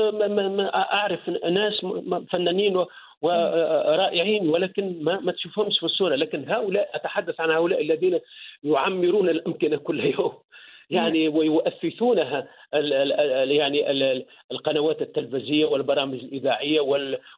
[0.73, 1.86] أعرف ناس
[2.32, 2.86] فنانين
[3.21, 6.15] ورائعين ولكن ما ما تشوفهمش في الصورة.
[6.15, 8.19] لكن هؤلاء أتحدث عن هؤلاء الذين
[8.63, 10.34] يعمرون الأمكنة كل يوم.
[10.89, 16.80] يعني ويؤسسونها ال- ال- ال- يعني ال- ال- القنوات التلفزيونية والبرامج الإذاعية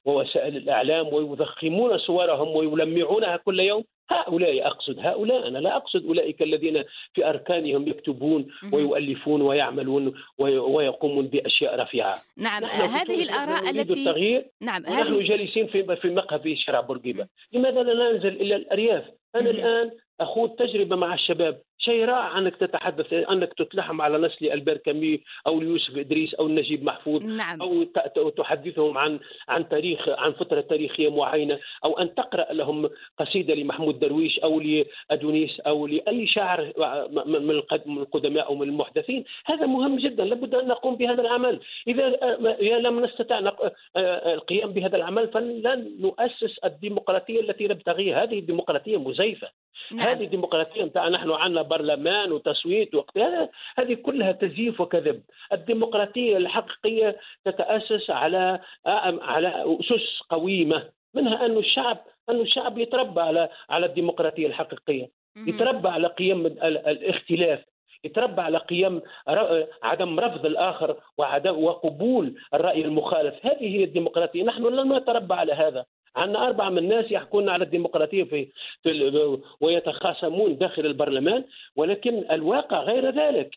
[0.06, 3.84] ووسائل الإعلام ويضخمون صورهم ويلمعونها كل يوم.
[4.12, 6.84] هؤلاء أقصد هؤلاء أنا لا أقصد أولئك الذين
[7.14, 8.48] في أركانهم يكتبون.
[8.74, 12.16] ويؤلفون ويعملون وي- ويقومون بأشياء رفيعة.
[12.38, 13.18] نعم نحن هذه
[13.62, 14.46] نريد التي التغيير.
[14.62, 19.04] نعم هذه جالسين في في مقهى شارع بورقيبه لماذا لا ننزل إلى الأرياف؟
[19.36, 19.52] أنا مهم.
[19.56, 21.62] الآن أخوض تجربة مع الشباب.
[21.80, 26.84] شيء رائع أنك تتحدث أنك تتلحم على نسل ألبير كامي أو ليوسف إدريس أو نجيب
[26.84, 27.62] محفوظ نعم.
[27.62, 27.84] أو
[28.30, 32.90] تحدثهم عن عن تاريخ عن فترة تاريخية معينة أو أن تقرأ لهم
[33.20, 36.62] قصيدة لمحمود درويش أو لأدونيس أو لأي شاعر
[37.26, 39.24] من القد- من القدماء أو من المحدثين.
[39.46, 41.60] هذا مهم جدا لابد أن نقوم بهذا العمل.
[41.88, 43.40] إذا لم نستطع
[44.26, 49.48] القيام بهذا العمل فلن نؤسس الديمقراطية التي نبتغيها هذه الديمقراطية مزيفة.
[49.92, 50.08] نعم.
[50.08, 53.18] هذه الديمقراطية نتاع نحن عندنا برلمان وتصويت وقت.
[53.18, 55.22] هذا هذه كلها تزييف وكذب.
[55.54, 58.60] الديمقراطية الحقيقية تتأسس على
[59.22, 61.98] على أسس قويمة منها أن الشعب
[62.30, 65.10] أن الشعب يتربى على على الديمقراطية الحقيقية.
[65.36, 65.50] مهم.
[65.50, 67.60] يتربى على قيم ال- الاختلاف.
[68.04, 69.02] يتربى على قيم
[69.84, 73.46] عدم رفض الآخر وعدم وقبول الرأي المخالف.
[73.46, 74.44] هذه هي الديمقراطية.
[74.44, 75.86] نحن لم نتربى على هذا.
[76.16, 78.48] عندنا أربعة من الناس يحكون على الديمقراطية في,
[78.84, 78.90] في
[79.62, 81.44] ويتخاصمون داخل البرلمان
[81.76, 83.56] ولكن الواقع غير ذلك.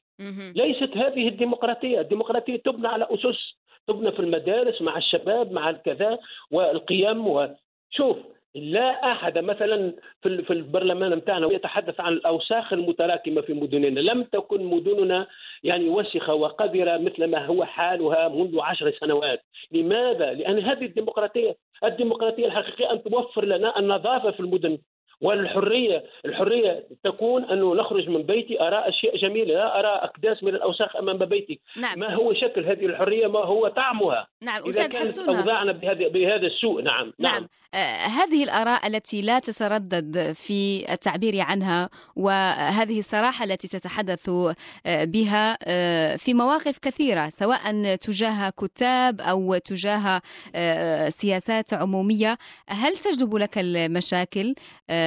[0.57, 3.55] ليست هذه الديمقراطية الديمقراطية تبنى على أسس
[3.87, 6.19] تبنى في المدارس مع الشباب مع الكذا
[6.51, 8.17] والقيم وشوف
[8.55, 9.39] لا أحد.
[9.39, 15.27] مثلا في ال- في البرلمان بتاعنا يتحدث عن الأوساخ المتراكمة في مدننا، لم تكن مدننا
[15.65, 19.41] يعني وسخة وقذرة مثل ما هو حالها منذ عشر سنوات،
[19.73, 24.79] لماذا؟ لأن هذه الديمقراطية، الديمقراطية الحقيقية أن توفر لنا النظافة في المدن.
[25.23, 30.97] والحرية، الحرية تكون أنه نخرج من بيتي ارى أشياء جميلة، لا ارى اكداس من الأوساخ
[30.97, 35.39] أمام بيتي، نعم ما هو شكل هذه الحرية؟ ما هو طعمها؟ نعم إذا كانت حسونة
[35.39, 41.89] أوضاعنا بهذا بهذا السوء نعم نعم آه، هذه الآراء التي لا تتردد في التعبير عنها
[42.17, 50.23] وهذه الصراحة التي تتحدث آه، بها آه، في مواقف كثيرة سواء تجاه كتاب أو تجاه
[50.55, 54.55] آه، سياسات عمومية هل تجلب لك المشاكل؟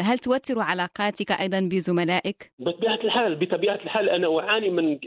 [0.05, 4.99] آه، هل توتر علاقاتك أيضا بزملائك؟ بطبيعة الحال بطبيعة الحال أنا أعاني من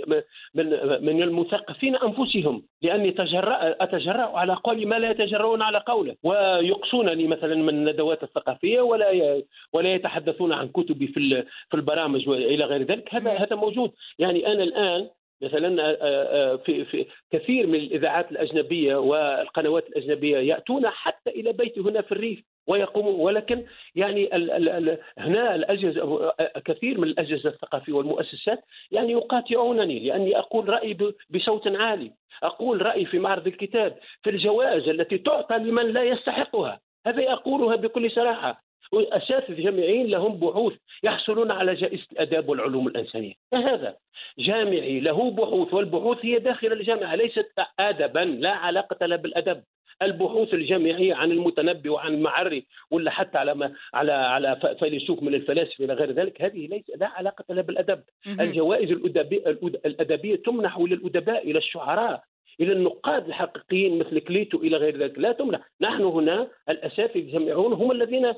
[0.55, 0.67] من
[1.03, 7.55] من المثقفين أنفسهم لأني تجرأ أتجرأ على قول ما لا يتجرؤون على قوله ويقصونني مثلا
[7.55, 13.31] من الندوات الثقافية ولا ولا يتحدثون عن كتبي في في البرامج وإلى غير ذلك هذا.
[13.31, 15.09] هذا موجود يعني أنا الآن
[15.43, 21.81] مثلا آه، آه، في في كثير من الإذاعات الأجنبية والقنوات الأجنبية يأتون حتى إلى بيتي
[21.81, 23.21] هنا في الريف ويقومون.
[23.21, 26.33] ولكن يعني ال ال ال هنا الاجهزه
[26.65, 30.97] كثير من الأجهزة الثقافية والمؤسسات يعني يقاطعونني لأني أقول رأيي
[31.31, 37.33] بصوت عالي، أقول رأيي في معرض الكتاب، في الجوائز التي تعطى لمن لا يستحقها، هذا
[37.33, 38.68] أقولها بكل صراحة.
[38.95, 43.97] اساتذه جامعيين لهم بحوث يحصلون على جائزة الأداب والعلوم الإنسانية، ما هذا؟
[44.39, 49.63] جامعي له بحوث والبحوث هي داخل الجامعة ليست ادبا لا علاقة لها بالأدب.
[50.03, 55.85] البحوث الجامعية عن المتنبي وعن المعري ولا حتى على ما على على فيلسوف من الفلاسفة
[55.85, 58.03] إلى غير ذلك هذه ليس لا علاقة لها بالأدب.
[58.27, 62.23] الجوائز الأد- الأدبية تمنح للأدباء إلى الشعراء
[62.61, 67.91] إلى النقاد الحقيقيين مثل كليتو إلى غير ذلك لا تمنح نحن هنا الأساتذة الجامعيون هم
[67.91, 68.33] الذين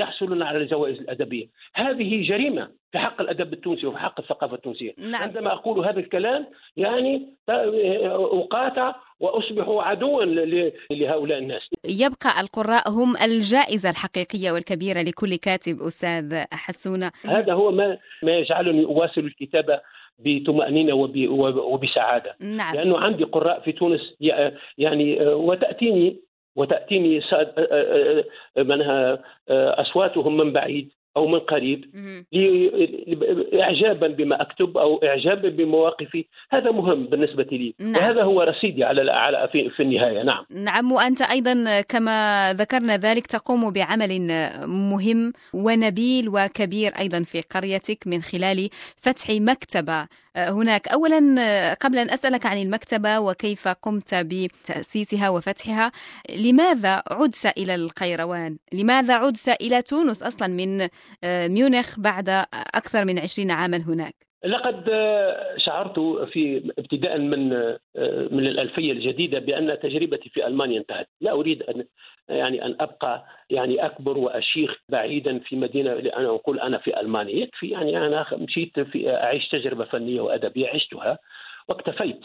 [0.00, 1.46] يحصلون على الجوائز الأدبية.
[1.74, 4.94] هذه جريمة في حق الأدب التونسي وفي حق الثقافة التونسية.
[4.98, 5.22] نعم.
[5.22, 10.24] عندما أقول هذا الكلام يعني أقاطع وأصبح عدوا
[10.90, 11.62] لهؤلاء الناس.
[11.84, 17.12] يبقى القراء هم الجائزة الحقيقية والكبيرة لكل كاتب أستاذ حسونة.
[17.24, 19.80] هذا هو ما ما يجعلني أواصل الكتابة
[20.18, 22.36] بطمأنينة وب- وب- وبسعادة.
[22.40, 22.74] نعم.
[22.76, 24.14] لأنه عندي قراء في تونس
[24.78, 25.36] يعني آه،
[26.56, 28.24] وتاتيني صاد- آه،
[28.56, 30.92] آه، منها أصواتهم من بعيد.
[31.16, 31.84] أو من قريب
[33.54, 37.74] اعجابا بما أكتب أو اعجابا بمواقفي هذا مهم بالنسبة لي.
[37.78, 38.02] نعم.
[38.02, 40.22] وهذا هو رصيدي على على في, في النهاية.
[40.22, 40.44] نعم.
[40.50, 44.20] نعم وأنت أيضا كما ذكرنا ذلك تقوم بعمل
[44.66, 50.88] مهم ونبيل وكبير أيضا في قريتك من خلال فتح مكتبة هناك.
[50.88, 55.92] اولا قبل أن أسألك عن المكتبة وكيف قمت بتأسيسها وفتحها
[56.30, 60.88] لماذا عدت إلى القيروان؟ لماذا عدت إلى تونس أصلا من
[61.52, 64.84] ميونخ بعد أكثر من عشرين عاما هناك؟ لقد
[65.56, 65.98] شعرت
[66.32, 67.48] في ابتداء من
[68.30, 71.84] من الألفية الجديدة بأن تجربتي في ألمانيا انتهت، لا أريد أن
[72.28, 77.68] يعني أن أبقى يعني أكبر وأشيخ بعيدا في مدينة أنا أقول أنا في ألمانيا، يكفي
[77.70, 81.18] يعني أنا مشيت في أعيش تجربة فنية وأدبية عشتها
[81.68, 82.20] واكتفيت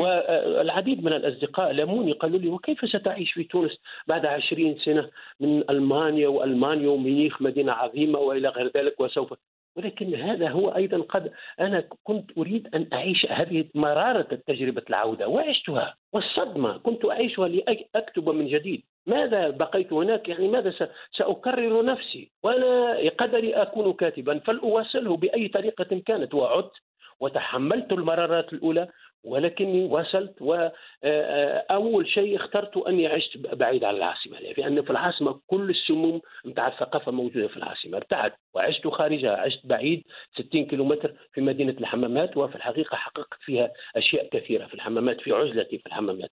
[0.00, 6.28] والعديد من الأصدقاء لاموني قالوا لي وكيف ستعيش في تونس بعد عشرين سنة من ألمانيا
[6.28, 9.34] وألمانيا ومينيخ مدينة عظيمة وإلى غير ذلك وسوف
[9.76, 15.94] ولكن هذا هو أيضا قد أنا كنت أريد أن أعيش هذه مرارة تجربة العودة وعشتها
[16.12, 18.82] والصدمة كنت أعيشها لأكتب من جديد.
[19.06, 24.38] ماذا بقيت هناك؟ يعني ماذا سأكرر نفسي؟ وأنا قدري أكون كاتبا.
[24.38, 26.34] فلأواصله بأي طريقة كانت.
[26.34, 26.72] وعدت
[27.20, 28.88] وتحملت المرارات الأولى.
[29.24, 36.20] ولكني وصلت وأول شيء اخترت أني عشت بعيد عن العاصمة لأن في العاصمة كل السموم
[36.46, 40.02] نتاع الثقافة موجودة في العاصمة ارتعت وعشت خارجها عشت بعيد
[40.34, 45.78] 60 كيلومتر في مدينة الحمامات وفي الحقيقة حققت فيها أشياء كثيرة في الحمامات في عزلتي
[45.78, 46.30] في الحمامات.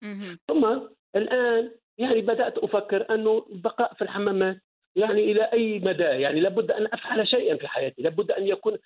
[0.49, 0.79] ثم
[1.17, 4.57] الآن يعني بدأت أفكر أنه البقاء في الحمامات
[4.97, 8.03] يعني إلى أي مدى؟ يعني لابد أن أفعل شيئا في حياتي.
[8.03, 8.77] لابد أن يكون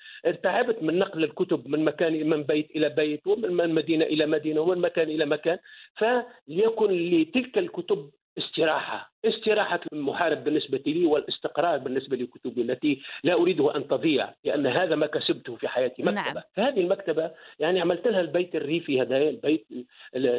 [0.43, 4.79] تعبت من نقل الكتب من مكان من بيت إلى بيت ومن مدينة إلى مدينة ومن
[4.79, 5.59] مكان إلى مكان.
[5.97, 9.15] فليكن لتلك الكتب استراحة.
[9.25, 15.07] استراحة المحارب بالنسبة لي والاستقرار بالنسبة لكتبي التي لا أريده أن تضيع لأن هذا ما
[15.07, 16.03] كسبته في حياتي.
[16.03, 16.15] مكتبة.
[16.15, 16.35] نعم.
[16.55, 19.67] فهذه المكتبة يعني عملت لها البيت الريفي هذا البيت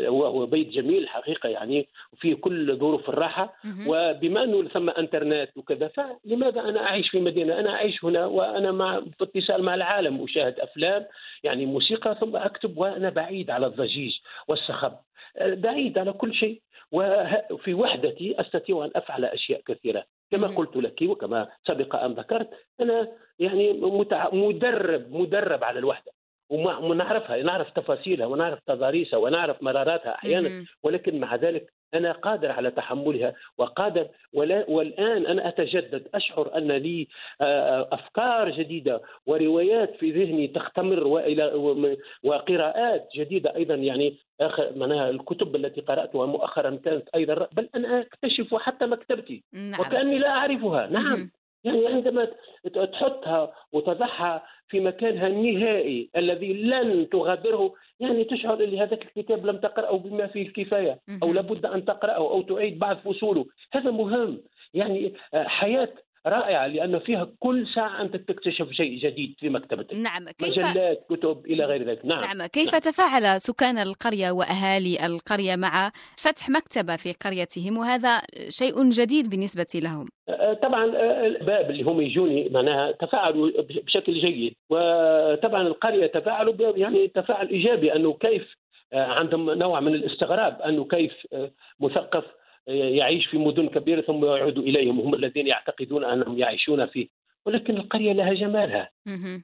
[0.07, 3.53] هو بيت جميل حقيقة يعني فيه كل ظروف الراحة.
[3.87, 9.01] وبما أنه ثم إنترنت وكذا فلماذا أنا أعيش في مدينة؟ أنا أعيش هنا وأنا مع
[9.01, 11.05] في اتصال مع العالم أشاهد أفلام
[11.43, 14.13] يعني موسيقى ثم أكتب وأنا بعيد على الضجيج
[14.47, 14.93] والصخب
[15.41, 16.61] بعيد على كل شيء.
[16.91, 20.03] وفي وحدتي أستطيع أن أفعل أشياء كثيرة.
[20.31, 22.49] كما قلت لك وكما سبق أن ذكرت
[22.81, 23.73] أنا يعني
[24.33, 26.11] مدرب مدرب على الوحدة.
[26.49, 30.65] ونعرفها نعرف تفاصيلها ونعرف تضاريسها ونعرف مراراتها أحيانا.
[30.83, 37.07] ولكن مع ذلك أنا قادر على تحملها وقادر ولا والآن أنا أتجدد أشعر أن لي
[37.41, 41.51] آه، أفكار جديدة وروايات في ذهني تختمر وإلى
[42.23, 44.17] وقراءات جديدة أيضا يعني
[44.75, 49.79] معناها الكتب التي قرأتها مؤخرا كانت أيضا بل أنا أكتشف حتى مكتبتي نعم.
[49.79, 50.87] وكأني لا أعرفها.
[50.87, 51.31] نعم.
[51.65, 52.27] يعني عندما
[52.73, 59.97] تحطها وتضعها في مكانها النهائي الذي لن تغادره يعني تشعر إن هذا الكتاب لم تقرأه
[59.97, 63.45] بما فيه الكفاية أو لابد أن تقرأه أو تعيد بعض فصوله.
[63.71, 64.41] هذا مهم.
[64.73, 65.89] يعني حياة
[66.27, 70.59] رائعة لأن فيها كل ساعة أنت تكتشف شيء جديد في مكتبتك نعم كيف...
[70.59, 72.05] مجلات كتب إلى غير ذلك.
[72.05, 72.21] نعم.
[72.21, 72.81] نعم كيف نعم.
[72.81, 80.07] تفاعل سكان القرية وأهالي القرية مع فتح مكتبة في قريتهم؟ وهذا شيء جديد بالنسبة لهم.
[80.63, 80.85] طبعا
[81.25, 84.53] الباب اللي هم يجوني معناها تفاعلوا بشكل جيد.
[84.69, 88.55] وطبعا القرية تفاعلوا يعني تفاعل إيجابي أنه كيف
[88.93, 91.13] عندهم نوع من الاستغراب أنه كيف
[91.79, 92.23] مثقف
[92.67, 97.07] يعيش في مدن كبيرة ثم يعود إليهم هم الذين يعتقدون أنهم يعيشون فيه.
[97.45, 98.89] ولكن القرية لها جمالها.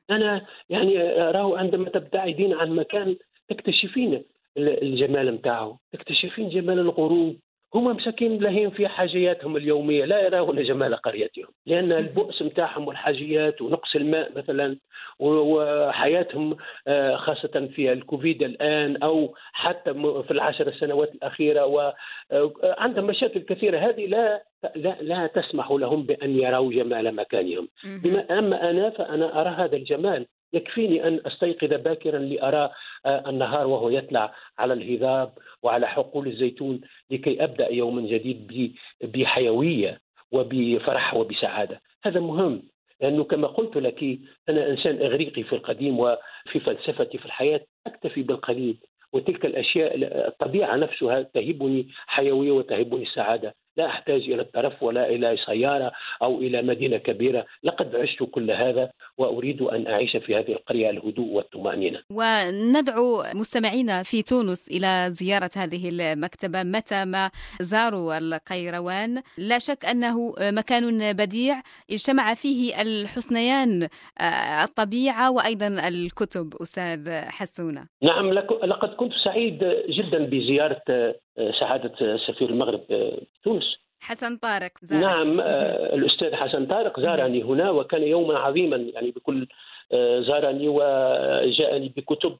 [0.10, 3.15] أنا يعني أراه عندما تبتعدين عن مكان
[3.47, 4.23] تكتشفين
[4.57, 7.39] الجمال متاعه تكتشفين جمال الغروب
[7.75, 13.95] هم مساكين لاهين في حاجياتهم اليومية لا يرون جمال قريتهم لأن البؤس متاعهم والحاجيات ونقص
[13.95, 14.77] الماء مثلا
[15.19, 16.57] وحياتهم
[16.88, 23.77] آه، خاصة في الكوفيد الآن أو حتى في العشر سنوات الأخيرة وعندهم آه، مشاكل كثيرة.
[23.79, 24.43] هذه لا
[24.75, 27.67] لا, لا تسمح لهم بأن يروا جمال مكانهم.
[27.84, 30.25] بما أما أنا فأنا أرى هذا الجمال.
[30.53, 32.69] يكفيني أن أستيقظ باكرا لأرى
[33.05, 35.33] آه، النهار وهو يطلع على الهضاب
[35.63, 39.99] وعلى حقول الزيتون لكي أبدأ يوما جديد بحيوية
[40.31, 41.81] وبفرح وبسعادة.
[42.03, 42.63] هذا مهم
[43.01, 48.77] لأنه كما قلت لك أنا إنسان إغريقي في القديم وفي فلسفتي في الحياة أكتفي بالقليل
[49.13, 49.91] وتلك الأشياء
[50.27, 53.55] الطبيعة نفسها تهبني حيوية وتهبني السعادة.
[53.77, 57.45] لا أحتاج إلى الترف ولا إلى سيارة أو إلى مدينة كبيرة.
[57.63, 61.99] لقد عشت كل هذا وأريد أن أعيش في هذه القرية الهدوء والطمأنينة.
[62.12, 69.21] وندعو مستمعينا في تونس إلى زيارة هذه المكتبة متى ما زاروا القيروان.
[69.38, 73.88] لا شك أنه مكان بديع اجتمع فيه الحسنيان
[74.19, 77.88] آه، الطبيعة وأيضا الكتب أستاذ حسونة.
[78.03, 79.57] نعم لقد كنت سعيد
[79.89, 81.15] جدا بزيارة آه،
[81.60, 83.78] سعاده سفير المغرب آه، تونس.
[83.99, 85.03] حسن طارق زارك.
[85.03, 89.47] نعم آه، الأستاذ حسن طارق زارني هنا وكان يوما عظيما يعني بكل
[89.91, 92.38] آه، زارني وجاءني بكتب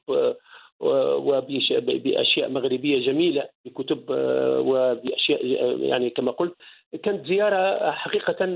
[0.80, 4.04] وباشياء مغربية جميلة بكتب
[4.68, 5.46] وبأشياء
[5.80, 6.54] يعني كما قلت
[7.02, 8.46] كانت زيارة حقيقة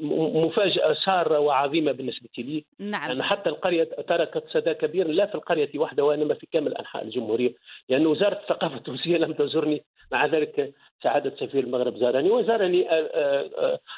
[0.00, 2.64] مفاجأة سارة وعظيمة بالنسبة لي.
[2.78, 3.08] نعم.
[3.08, 7.48] يعني حتى القرية تركت صدى كبير لا في القرية وحدها وإنما في كامل أنحاء الجمهورية.
[7.48, 7.56] لأن
[7.88, 9.82] يعني وزارة الثقافة التونسية لم تزورني
[10.12, 12.86] مع ذلك سعادة سفير المغرب زارني وزارني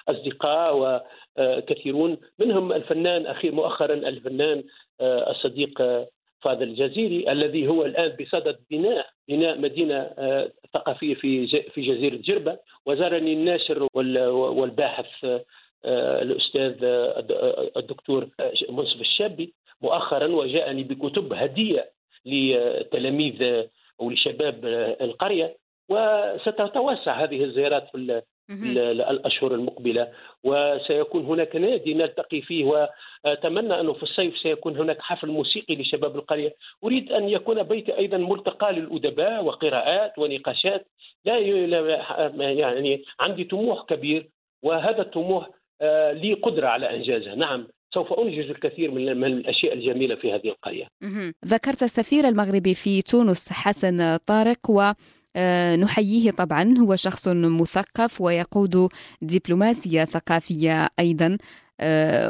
[0.08, 1.02] أصدقاء
[1.38, 4.64] وكثيرون منهم الفنان أخي مؤخرا الفنان
[5.00, 5.82] الصديق
[6.42, 12.58] فاضل الجزيري الذي هو الآن بصدد بناء بناء مدينة آه، ثقافية في في جزيرة جربة.
[12.86, 15.24] وزارني الناشر والباحث
[15.84, 18.28] آه، الأستاذ آه، الدكتور
[18.70, 19.52] منصف الشابي.
[19.82, 21.90] مؤخرا وجاءني بكتب هدية
[22.24, 23.66] لتلاميذ
[24.00, 24.66] أو لشباب
[25.00, 25.56] القرية.
[25.88, 30.08] وستتوسع هذه الزيارات في الأشهر المقبلة.
[30.44, 36.54] وسيكون هناك نادي نلتقي فيه وأتمنى أنه في الصيف سيكون هناك حفل موسيقي لشباب القرية.
[36.84, 40.86] أريد أن يكون بيتي أيضا ملتقى للأدباء وقراءات ونقاشات.
[41.24, 41.38] لا
[42.38, 44.28] يعني عندي طموح كبير
[44.62, 45.48] وهذا الطموح
[45.82, 47.34] آه، لي قدرة على إنجازه.
[47.34, 50.86] نعم سوف أنجز الكثير من الأشياء الجميلة في هذه القرية.
[51.46, 54.92] ذكرت السفير المغربي في تونس حسن طارق و
[55.76, 56.78] نحييه طبعا.
[56.78, 58.88] هو شخص مثقف ويقود
[59.22, 61.26] دبلوماسية ثقافية أيضا.
[61.26, 61.38] آه،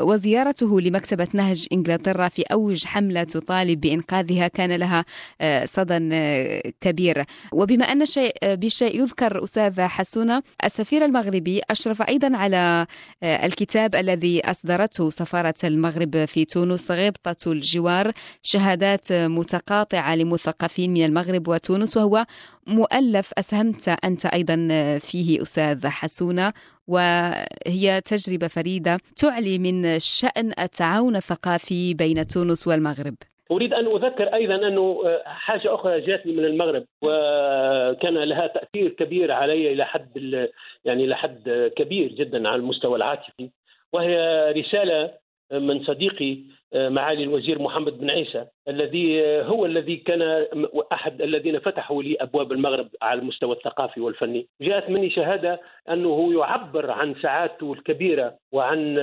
[0.02, 5.04] وزيارته لمكتبة نهج إنجلترا في أوج حملة تطالب بإنقاذها كان لها
[5.40, 7.24] آه، صدى آه، كبير.
[7.52, 12.86] وبما أن الشيء بالشيء يذكر أستاذ حسونة السفير المغربي أشرف أيضا على
[13.22, 21.96] الكتاب الذي أصدرته سفارة المغرب في تونس غبطة الجوار شهادات متقاطعة لمثقفين من المغرب وتونس
[21.96, 22.26] وهو
[22.66, 26.52] مؤلف أسهمت أنت أيضا فيه أستاذ حسونة.
[26.90, 33.14] وهي تجربة فريدة تعلي من شأن التعاون الثقافي بين تونس والمغرب.
[33.50, 39.72] أريد أن أذكر أيضا انه حاجة أخرى جاتني من المغرب وكان لها تأثير كبير علي
[39.72, 40.48] إلى حد
[40.84, 43.50] يعني إلى حد كبير جدا على المستوى العاطفي
[43.92, 44.16] وهي
[44.56, 45.10] رسالة
[45.52, 46.38] من صديقي
[46.74, 48.46] معالي الوزير محمد بن عيسى.
[48.70, 50.46] الذي هو الذي كان
[50.92, 55.60] أحد الذين فتحوا لي أبواب المغرب على المستوى الثقافي والفني، جاءت مني شهادة
[55.90, 58.94] أنه يعبر عن سعادته الكبيرة وعن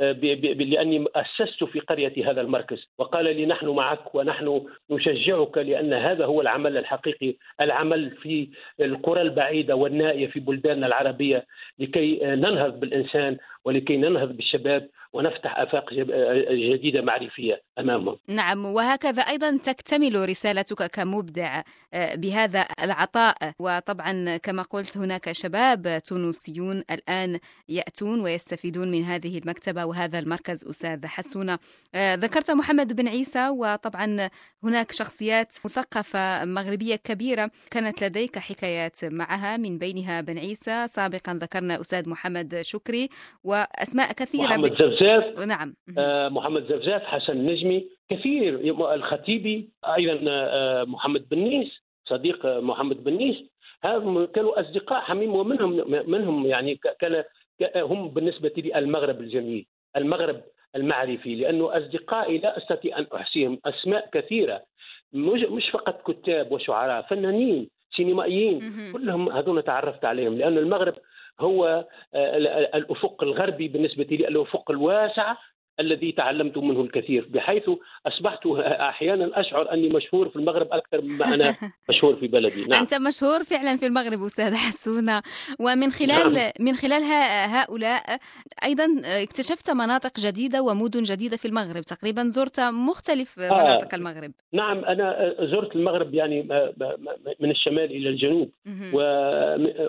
[0.00, 6.40] لأني أسست في قرية هذا المركز، وقال لي نحن معك ونحن نشجعك لأن هذا هو
[6.40, 8.48] العمل الحقيقي، العمل في
[8.80, 11.46] القرى البعيدة والنائية في بلداننا العربية
[11.78, 15.94] لكي ننهض بالإنسان ولكي ننهض بالشباب ونفتح آفاق
[16.52, 18.16] جديدة معرفية أمامهم.
[18.28, 21.62] نعم وهكذا أيضا تكتمل رسالتك كمبدع
[21.94, 23.34] آه، بهذا العطاء.
[23.58, 27.38] وطبعا كما قلت هناك شباب تونسيون الآن
[27.68, 31.58] يأتون ويستفيدون من هذه المكتبة وهذا المركز أستاذ حسونة.
[31.94, 34.30] آه، ذكرت محمد بن عيسى وطبعا
[34.64, 40.88] هناك شخصيات مثقفة مغربية كبيرة كانت لديك حكايات معها من بينها بن عيسى.
[40.88, 43.08] سابقا ذكرنا أستاذ محمد شكري
[43.44, 45.38] وأسماء كثيرة محمد زفزاف.
[45.38, 45.74] نعم.
[45.98, 47.99] آه محمد زفزاف حسن النجمي.
[48.10, 48.60] كثير.
[48.94, 51.68] الخطيبي أيضا آه محمد بنيس
[52.04, 53.36] صديق محمد بنيس
[53.82, 57.24] هذا كانوا أصدقاء حميم ومنهم منهم يعني كان
[57.76, 60.40] هم بالنسبة لي المغرب الجميل المغرب
[60.76, 64.62] المعرفي لأنه أصدقائي لا أستطيع أن أحصيهم أسماء كثيرة.
[65.12, 70.94] مش فقط كتاب وشعراء فنانين سينمائيين كلهم هذول تعرفت عليهم لأن المغرب
[71.40, 72.36] هو آه،
[72.74, 75.38] الأفق الغربي بالنسبة لي الأفق الواسعه
[75.80, 77.70] الذي تعلمت منه الكثير بحيث
[78.06, 81.54] أصبحت أحيانا أشعر أني مشهور في المغرب أكثر مما أنا
[81.90, 82.80] مشهور في بلدي نعم.
[82.80, 85.22] أنت مشهور فعلا في المغرب أستاذ حسونة
[85.60, 86.50] ومن خلال نعم.
[86.60, 87.02] من خلال
[87.48, 88.18] هؤلاء
[88.64, 93.62] أيضا اكتشفت مناطق جديدة ومدن جديدة في المغرب تقريبا زرت مختلف آه.
[93.62, 96.42] مناطق المغرب نعم أنا زرت المغرب يعني
[97.40, 98.50] من الشمال إلى الجنوب
[98.92, 98.98] و...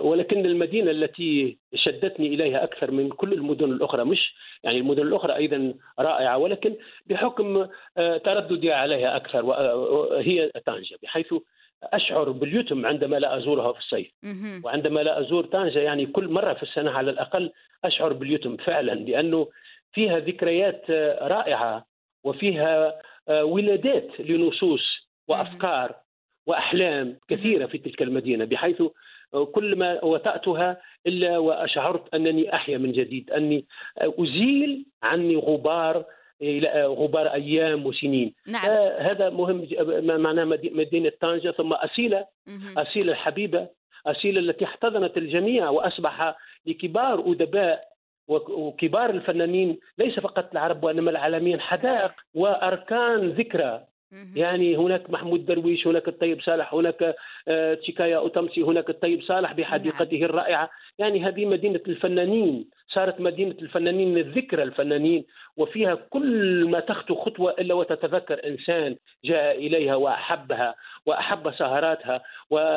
[0.09, 5.73] ولكن المدينة التي شدتني إليها أكثر من كل المدن الأخرى مش يعني المدن الأخرى أيضا
[5.99, 7.67] رائعة ولكن بحكم
[7.97, 11.33] آه، ترددي عليها أكثر وهي طنجه بحيث
[11.83, 14.11] أشعر باليتم عندما لا أزورها في الصيف.
[14.65, 17.51] وعندما لا أزور طنجه يعني كل مرة في السنة على الأقل
[17.85, 19.47] أشعر باليتم فعلا لأنه
[19.93, 21.85] فيها ذكريات آه، رائعة
[22.23, 22.99] وفيها
[23.29, 25.95] آه، ولادات لنصوص وأفكار
[26.47, 28.83] وأحلام كثيرة في تلك المدينة بحيث
[29.33, 33.65] آه، كلما وطأتها إلا واشعرت أنني أحيا من جديد أني
[34.01, 36.05] آه، أزيل عني غبار
[36.43, 39.67] إلى- آه، غبار أيام وسنين نعم آه، هذا مهم
[40.03, 42.79] ما معناه مدي- مدينة طنجة ثم اصيله مهم.
[42.79, 43.67] أسيلة الحبيبة
[44.07, 47.91] أسيلة التي احتضنت الجميع وأصبح لكبار أدباء
[48.27, 53.83] وك- وكبار الفنانين ليس فقط العرب وإنما العالميين حدائق وأركان ذكرى.
[54.35, 57.15] يعني هناك محمود درويش هناك الطيب صالح هناك
[57.47, 60.69] آه، تشيكايا أوتمسي هناك الطيب صالح بحديقته الرائعة.
[60.99, 65.25] يعني هذه مدينة الفنانين صارت مدينة الفنانين الذكرى الفنانين
[65.57, 70.75] وفيها كل ما تخطو خطوة إلا وتتذكر إنسان جاء إليها وأحبها
[71.05, 72.21] وأحب سهراتها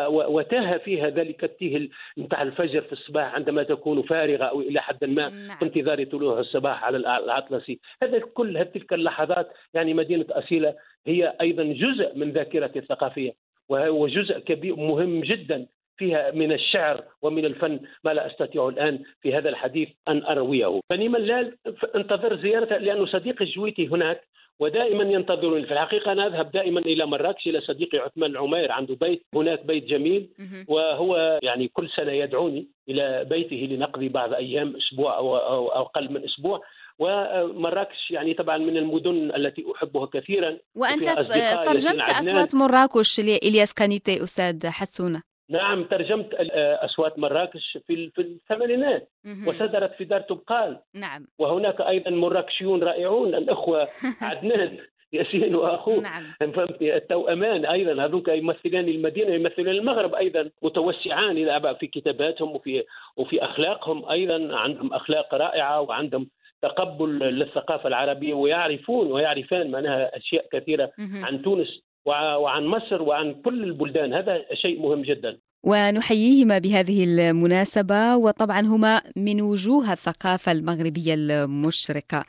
[0.09, 1.89] وتاه فيها ذلك التيه
[2.19, 5.59] نتاع الفجر في الصباح عندما تكون فارغة أو إلى حد ما نعم.
[5.59, 7.81] في انتظار طلوع الصباح على الأ- الأطلسي.
[8.03, 10.75] هذا كل تلك اللحظات يعني مدينة أسيلة
[11.07, 13.33] هي أيضا جزء من ذاكرتي الثقافية
[13.69, 15.67] وهو جزء كبير مهم جدا
[15.97, 21.21] فيها من الشعر ومن الفن ما لا أستطيع الآن في هذا الحديث أن أرويه، فلمن
[21.21, 21.53] لا
[21.95, 24.21] انتظر زيارته لأنه صديقي الجويتي هناك
[24.61, 29.23] ودائما ينتظرني، في الحقيقة أنا أذهب دائما إلى مراكش إلى صديقي عثمان العمير عنده بيت.
[29.35, 30.29] هناك بيت جميل.
[30.69, 36.25] وهو يعني كل سنة يدعوني إلى بيته لنقضي بعض أيام أسبوع أو أو أقل من
[36.25, 36.63] أسبوع.
[36.99, 40.59] ومراكش يعني طبعا من المدن التي أحبها كثيرا.
[40.79, 42.09] أصدقاء ترجمت.
[42.09, 45.23] أصوات مراكش لإلياس كانيتي أستاذ حسونة.
[45.55, 49.09] نعم ترجمت آه، أصوات مراكش في في الثمانينات.
[49.47, 50.81] وصدرت في دار تبقال.
[50.95, 51.27] نعم.
[51.39, 53.89] وهناك أيضا مراكشيون رائعون الأخوة
[54.31, 54.79] عدنان
[55.13, 56.01] ياسين وأخوه.
[56.01, 56.25] نعم.
[56.55, 58.05] فهمت؟ التوأمان أيضا.
[58.05, 60.51] هذوك يمثلان المدينة يمثلان المغرب أيضا.
[60.63, 62.85] متوسعان إلى في كتاباتهم وفي
[63.17, 64.57] وفي أخلاقهم أيضا.
[64.57, 66.29] عندهم أخلاق رائعة وعندهم
[66.63, 70.91] تقبل للثقافة العربية ويعرفون ويعرفان معناها أشياء كثيرة.
[70.99, 71.85] عن تونس.
[72.07, 74.15] وعن مصر وعن كل البلدان.
[74.15, 75.39] هذا شيء مهم جدا.
[75.65, 82.25] ونحييهما بهذه المناسبة وطبعا هما من وجوه الثقافة المغربية المشرقة.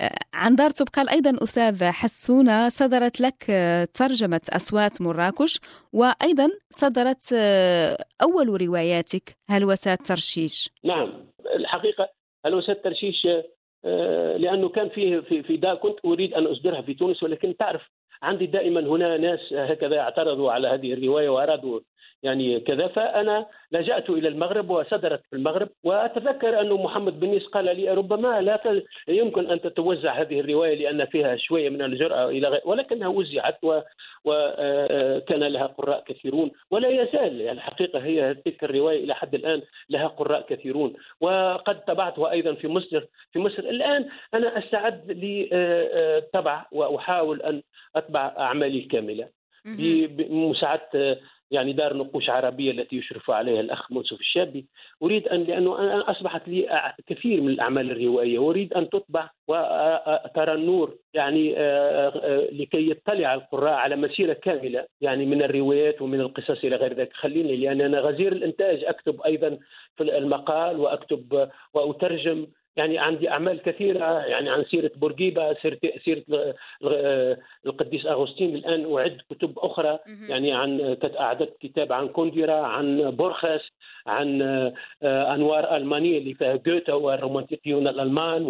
[0.00, 5.60] آه، عن دار تبقال أيضا أستاذ حسونة صدرت لك آه، ترجمة أصوات مراكش
[5.92, 11.12] وأيضا صدرت آه، أول رواياتك هلوسات ترشيش؟ نعم
[11.56, 12.08] الحقيقة
[12.46, 13.26] هلوسة ترشيش؟
[14.36, 17.82] لأنه كان فيه في في دا كنت أريد أن أصدرها في تونس ولكن تعرف
[18.22, 21.80] عندي دائما هنا ناس هكذا اعترضوا على هذه الرواية وأرادوا
[22.22, 22.86] يعني كذا.
[22.88, 28.40] فأنا لجأت إلى المغرب وصدرت في المغرب وأتذكر انه محمد بن نيس قال لي ربما
[28.40, 33.08] لا ت- يمكن أن تتوزع هذه الرواية لأن فيها شوية من الجرأة إلى غير ولكنها
[33.08, 33.58] وزعت
[34.24, 40.06] وكان لها قراء كثيرون ولا يزال يعني الحقيقة هي تلك الرواية إلى حد الآن لها
[40.06, 40.92] قراء كثيرون.
[41.20, 43.58] وقد طبعتها أيضا في مصر في مصر.
[43.62, 47.62] الآن أنا أستعد للطبع وأحاول أن
[47.96, 49.28] أطبع أعمالي الكاملة
[49.64, 49.76] مهم.
[51.50, 54.66] يعني دار نقوش عربية التي يشرف عليها الأخ منصف الشابي.
[55.02, 58.38] أريد ان لأنه أنا أصبحت لي كثير من الأعمال الروائية.
[58.38, 65.26] وأريد أن تطبع وترى النور يعني آه، آه، لكي يطلع القراء على مسيرة كاملة يعني
[65.26, 67.12] من الروايات ومن القصص إلى غير ذلك.
[67.12, 69.58] خليني لأن أنا غزير الإنتاج أكتب أيضا
[69.96, 72.46] في المقال وأكتب وأترجم
[72.78, 76.54] يعني عندي أعمال كثيرة يعني عن سيرة بورقيبة سيرة سيرة
[77.66, 79.98] القديس أغسطين الآن أعد كتب أخرى.
[80.28, 83.60] يعني عن أعددت كتاب عن كونديرا عن بورخس
[84.06, 84.42] عن
[85.02, 88.42] آه، أنوار ألمانية اللي فيها غوته والرومانتيكيون الألمان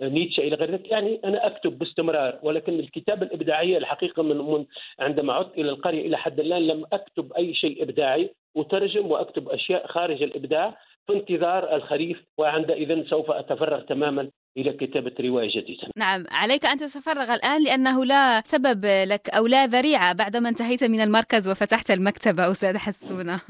[0.00, 4.64] ونيتشه إلى غير ذلك يعني أنا أكتب باستمرار ولكن الكتابه الابداعيه الحقيقة من, من
[4.98, 9.86] عندما عدت إلى القرية إلى حد الآن لم أكتب أي شيء إبداعي أترجم وأكتب أشياء
[9.86, 10.76] خارج الإبداع
[11.06, 15.88] في انتظار الخريف وعندئذ سوف أتفرغ تماما إلى كتابة رواية جديدة.
[15.96, 21.00] نعم عليك أن تتفرغ الآن لأنه لا سبب لك أو لا ذريعة بعدما انتهيت من
[21.00, 23.40] المركز وفتحت المكتبة أستاذ حسونة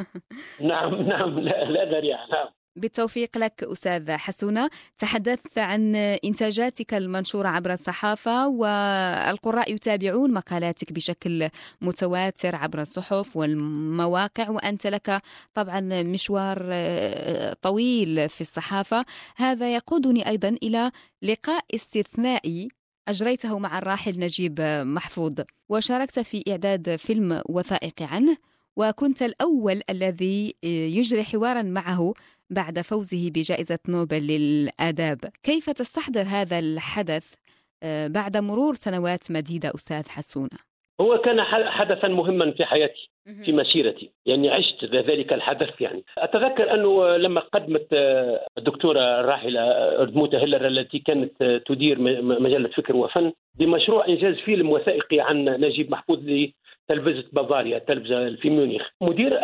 [0.61, 2.49] نعم نعم لا, لا ذريعة نعم.
[2.77, 4.71] بالتوفيق لك أستاذ حسونة.
[4.99, 11.49] تحدثت عن إنتاجاتك المنشورة عبر الصحافة والقراء يتابعون مقالاتك بشكل
[11.81, 15.23] متواتر عبر الصحف والمواقع وأنت لك
[15.55, 19.05] طبعا مشوار آه، طويل في الصحافة.
[19.37, 20.91] هذا يقودني أيضا إلى
[21.23, 22.69] لقاء استثنائي
[23.09, 25.41] أجريته مع الراحل نجيب محفوظ.
[25.69, 28.37] وشاركت في إعداد فيلم وثائقي عنه
[28.77, 32.15] وكنت الأول الذي يجري حوارا معه
[32.53, 35.19] بعد فوزه بجائزة نوبل للآداب.
[35.43, 37.35] كيف تستحضر هذا الحدث؟
[37.83, 40.59] آه، بعد مرور سنوات مديدة أستاذ حسونة؟
[41.01, 43.11] هو كان حدثا مهما في حياتي
[43.45, 44.11] في مسيرتي.
[44.27, 46.05] يعني عشت ذلك الحدث يعني.
[46.19, 49.61] أتذكر أنه لما قدمت آه، الدكتورة الراحلة
[50.01, 55.91] أردموتة هيلر التي كانت آه، تدير مجلة فكر وفن بمشروع إنجاز فيلم وثائقي عن نجيب
[55.91, 56.19] محفوظ
[56.89, 58.89] تلفزة بافاريا التلفزة في ميونخ.
[59.01, 59.39] مدير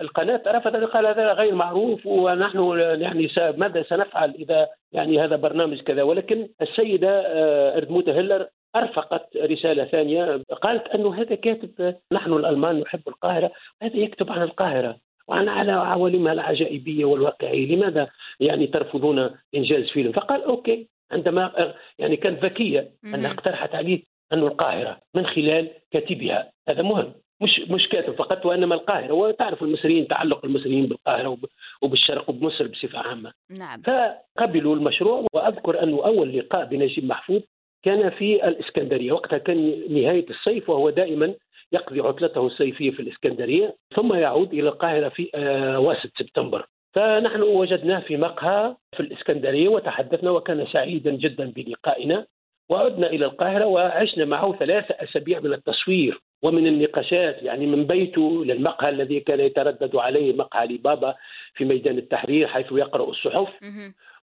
[0.00, 6.02] القناة رفض قال هذا غير معروف ونحن يعني ماذا سنفعل إذا يعني هذا برنامج كذا؟
[6.02, 13.00] ولكن السيدة آه، أردموتة هيلر أرفقت رسالة ثانية قالت أنه هذا كاتب نحن الألمان نحب
[13.08, 14.96] القاهرة هذا يكتب عن القاهرة
[15.28, 18.08] وعن على عوالمها العجائبية والواقعية لماذا
[18.40, 24.02] يعني ترفضون إنجاز فيلم؟ فقال أوكي عندما يعني كانت ذكية أنها اقترحت عليه
[24.32, 26.52] أن القاهرة من خلال كاتبها.
[26.68, 27.12] هذا مهم
[27.42, 29.12] مش مش كاتب فقط وإنما القاهرة.
[29.12, 31.38] وتعرف المصريين تعلق المصريين بالقاهرة
[31.82, 33.32] وبالشرق وبمصر بصفة عامة.
[33.58, 33.82] نعم.
[33.82, 37.40] فقبلوا المشروع وأذكر انه أول لقاء بنجيب محفوظ
[37.84, 39.12] كان في الإسكندرية.
[39.12, 41.34] وقتها كان نهاية الصيف وهو دائما
[41.72, 46.66] يقضي عطلته الصيفية في الإسكندرية ثم يعود إلى القاهرة في آه، واسط سبتمبر.
[46.94, 52.26] فنحن وجدناه في مقهى في الإسكندرية وتحدثنا وكان سعيدا جدا بلقائنا.
[52.68, 58.88] وعدنا إلى القاهرة وعشنا معه ثلاثة أسابيع من التصوير ومن النقاشات يعني من بيته للمقهى
[58.88, 61.14] الذي كان يتردد عليه مقهى علي بابا
[61.54, 63.48] في ميدان التحرير حيث يقرأ الصحف.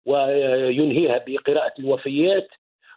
[0.05, 2.47] وينهيها بقراءة الوفيات.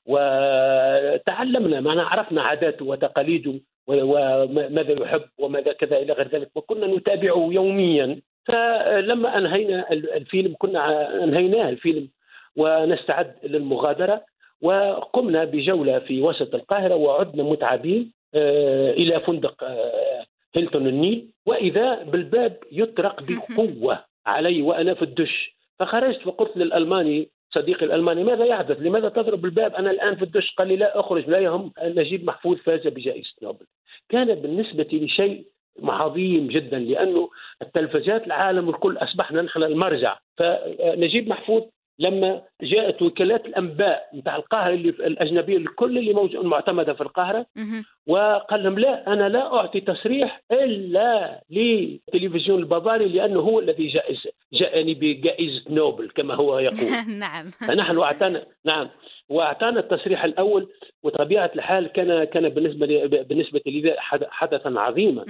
[0.06, 3.54] وتعلمنا معنا عرفنا عاداته وتقاليده
[3.86, 8.20] وماذا يحب وماذا كذا إلى غير ذلك وكنا نتابعه يوميا.
[8.44, 12.08] فلما أنهينا الفيلم كنا أنهيناه الفيلم
[12.56, 14.31] ونستعد للمغادرة.
[14.62, 22.56] وقمنا بجولة في وسط القاهرة وعدنا متعبين آه، إلى فندق آه، هيلتون النيل وإذا بالباب
[22.72, 29.44] يطرق بقوة علي وأنا في الدش فخرجت فقلت للألماني صديقي الألماني ماذا يحدث؟ لماذا تضرب
[29.44, 33.32] الباب؟ أنا الآن في الدش قال لي لا أخرج لا يهم نجيب محفوظ فاز بجائزة
[33.42, 33.66] نوبل.
[34.08, 35.44] كان بالنسبة لي شيء
[35.82, 37.28] عظيم جدا لأنه
[37.62, 41.62] التلفزيات العالم الكل أصبحنا نحن المرجع فنجيب محفوظ
[41.98, 47.46] لما جاءت وكالات الأنباء نتاع القاهرة اللي الأجنبية الكل اللي موجود معتمده في القاهرة
[48.06, 54.18] وقال لهم لا أنا لا أعطي تصريح إلا للتلفزيون البافاري لأنه هو الذي جائز
[54.52, 57.08] جاءني بجائزة نوبل كما هو يقول.
[57.24, 57.50] نعم.
[57.50, 58.88] فنحن اعطانا نعم.
[59.28, 60.68] وأعطانا التصريح الأول
[61.02, 63.96] وطبيعة الحال كان كان بالنسبة لي بالنسبة لي
[64.30, 65.24] حدثا عظيما.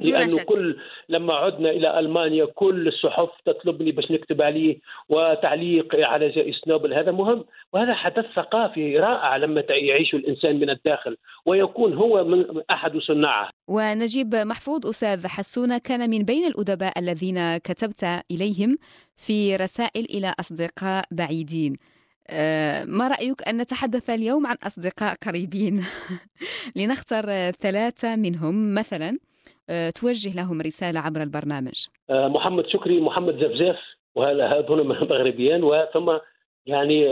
[0.00, 0.76] لأنه كل
[1.08, 4.78] لما عدنا إلى ألمانيا كل الصحف تطلبني باش نكتب عليه
[5.08, 6.94] وتعليق على جائزة نوبل.
[6.94, 7.44] هذا مهم.
[7.72, 11.16] وهذا حدث ثقافي رائع لما يعيش الإنسان من الداخل
[11.46, 13.50] ويكون هو من أحد صناعه.
[13.68, 15.78] ونجيب محفوظ أستاذ حسونة.
[15.78, 18.78] كان من بين الأدباء الذين كتبت إليهم
[19.16, 21.76] في رسائل إلى أصدقاء بعيدين.
[22.84, 25.84] ما رأيك أن نتحدث اليوم عن أصدقاء قريبين؟
[26.76, 28.74] لنختار ثلاثة منهم.
[28.74, 29.18] مثلا
[29.70, 31.86] آه، توجه لهم رسالة عبر البرنامج.
[32.10, 33.76] آه، محمد شكري محمد زفزاف
[34.14, 36.18] وهذول مغربيان وثم
[36.66, 37.04] يعني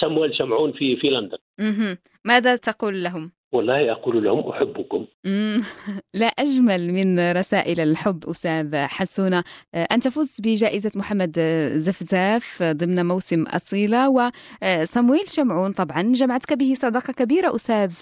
[0.00, 1.38] سمويل شمعون في في لندن.
[2.24, 5.06] ماذا تقول لهم؟ والله أقول لهم أحبكم.
[6.14, 9.44] لا أجمل من رسائل الحب أستاذ حسونة.
[9.74, 11.40] آه، أن تفوز بجائزة محمد
[11.76, 16.12] زفزاف ضمن موسم أصيلة وصمويل شمعون طبعا.
[16.12, 17.92] جمعتك به صداقة كبيرة أستاذ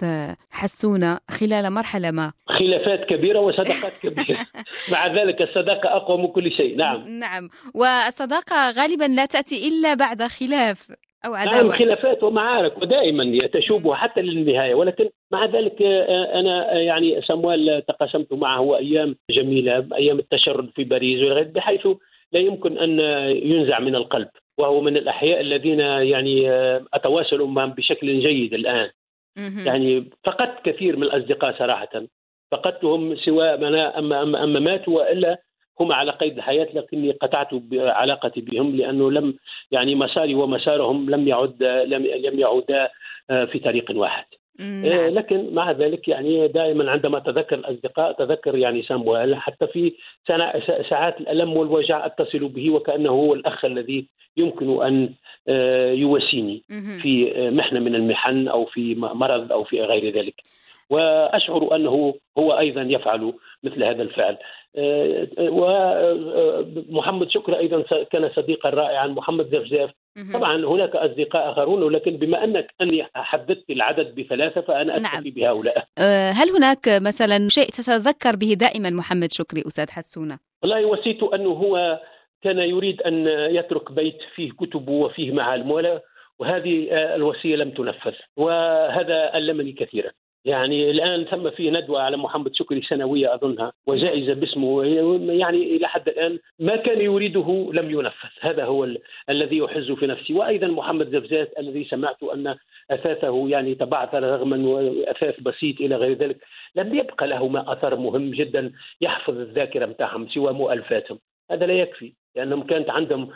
[0.51, 2.33] حسونة خلال مرحلة ما.
[2.47, 4.47] خلافات كبيرة وصداقات كبيرة.
[4.93, 6.77] مع ذلك الصداقة أقوى من كل شيء.
[6.77, 7.09] نعم.
[7.09, 7.49] نعم.
[7.75, 10.89] والصداقة غالبا لا تأتي إلا بعد خلاف.
[11.25, 11.63] أو عداوة.
[11.63, 14.75] نعم خلافات ومعارك ودائما تشوب حتى للنهاية.
[14.75, 20.85] ولكن مع ذلك آه، أنا آه، يعني سموال تقاسمت معه أيام جميلة أيام التشرد في
[20.85, 21.87] باريس بحيث
[22.33, 23.01] لا يمكن أن
[23.43, 28.91] ينزع من القلب وهو من الأحياء الذين يعني آه، أتواصل معهم بشكل جيد الآن.
[29.37, 32.07] يعني فقدت كثير من الأصدقاء صراحة.
[32.53, 35.41] فقدتهم سواء أما, أما, أما ماتوا وإلا
[35.81, 39.35] هم على قيد الحياة لكني قطعت علاقتي بهم لأنه لم
[39.71, 42.89] يعني مساري ومسارهم لم يعد لم, لم يعودا
[43.31, 44.25] آه، في طريق واحد.
[44.59, 44.85] نعم.
[44.85, 49.93] آه، لكن مع ذلك يعني دائما عندما اتذكر الاصدقاء اتذكر يعني سامويل حتى في
[50.91, 54.07] ساعات الألم والوجع أتصل به وكأنه هو الأخ الذي
[54.37, 55.11] يمكن أن
[55.49, 56.63] آه، يواسيني
[57.03, 60.35] في محنة من المحن أو في مرض أو في غير ذلك.
[60.91, 63.33] وأشعر أنه هو أيضا يفعل
[63.63, 64.39] مثل هذا الفعل.
[66.89, 67.83] ومحمد شكري أيضا
[68.13, 69.91] كان صديقا رائعا محمد زفزاف
[70.35, 75.35] طبعا هناك أصدقاء آخرون ولكن بما أنك أني حددت العدد بثلاثة فأنا اكتفي نعم.
[75.35, 75.87] بهؤلاء.
[75.99, 81.51] أه، هل هناك مثلا شيء تتذكر به دائما محمد؟ شكري أستاذ حسونة؟ والله وصيت أنه
[81.51, 82.01] هو
[82.43, 86.03] كان يريد أن يترك بيت فيه كتب وفيه معالم ولا
[86.39, 90.11] وهذه الوصية لم تنفذ وهذا ألمني كثيرا.
[90.45, 94.85] يعني الآن ثم في ندوة على محمد شكري سنوية أظنها وجائزة باسمه
[95.33, 98.29] يعني إلى حد الآن ما كان يريده لم ينفذ.
[98.41, 98.99] هذا هو ال...
[99.31, 100.35] الذي يحز في نفسي.
[100.35, 102.57] وأيضا محمد زفزات الذي سمعت أن
[102.91, 106.37] أثاثه يعني تبعثر رغما وأثاث بسيط إلى غير ذلك
[106.77, 111.19] لم يبقى له ما أثر مهم جدا يحفظ الذاكرة بتاعهم سوى مؤلفاتهم.
[111.51, 113.31] هذا لا يكفي لأنهم كانت عندهم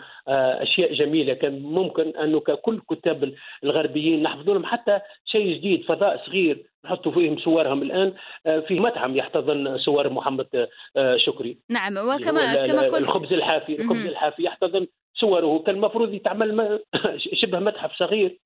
[0.62, 1.35] أشياء جميلة.
[1.35, 3.33] كان ممكن أنه كل كتاب
[3.64, 8.12] الغربيين نحفظ لهم حتى شيء جديد فضاء صغير نحطوا فيهم صورهم الآن
[8.47, 11.59] آه، في متحف يحتضن صور محمد آه، شكري.
[11.70, 15.59] نعم وكما كما قلت الخبز الحافي الخبز الحافي يحتضن صوره.
[15.66, 16.81] كان المفروض يتعمل
[17.43, 18.39] شبه متحف صغير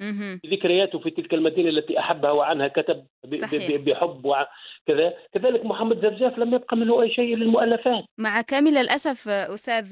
[0.47, 6.77] ذكرياته في تلك المدينة التي أحبها وعنها كتب بحب وكذا كذلك محمد زرزاف لم يبقى
[6.77, 8.05] منه أي شيء للمؤلفات.
[8.19, 9.91] مع كامل الأسف أستاذ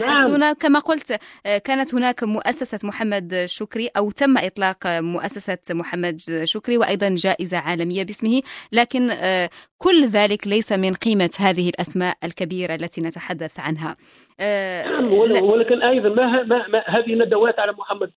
[0.00, 0.02] نعم.
[0.02, 7.14] حسونه كما قلت كانت هناك مؤسسة محمد شكري أو تم إطلاق مؤسسة محمد شكري وأيضا
[7.18, 8.42] جائزة عالمية باسمه.
[8.72, 9.10] لكن
[9.78, 13.96] كل ذلك ليس من قيمة هذه الأسماء الكبيرة التي نتحدث عنها.
[14.40, 15.12] نعم
[15.42, 18.10] ولكن أيضا ما, ما, ما هذه ندوات على محمد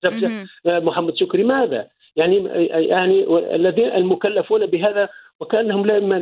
[0.66, 1.86] محمد شكري ماذا؟
[2.16, 2.36] يعني
[2.90, 5.08] يعني الذين المكلفون بهذا
[5.40, 6.12] وكأنهم لم,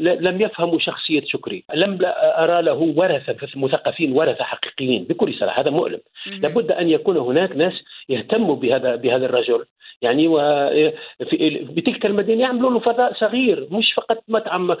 [0.00, 6.00] لم يفهموا شخصية شكري، لم أرى له ورثة مثقفين ورثة حقيقيين بكل صراحة هذا مؤلم،
[6.26, 7.72] لابد أن يكون هناك ناس
[8.08, 9.64] يهتموا بهذا بهذا الرجل.
[10.02, 10.28] يعني
[11.62, 14.76] بتلك المدينة يعملوا له فضاء صغير مش فقط مطعم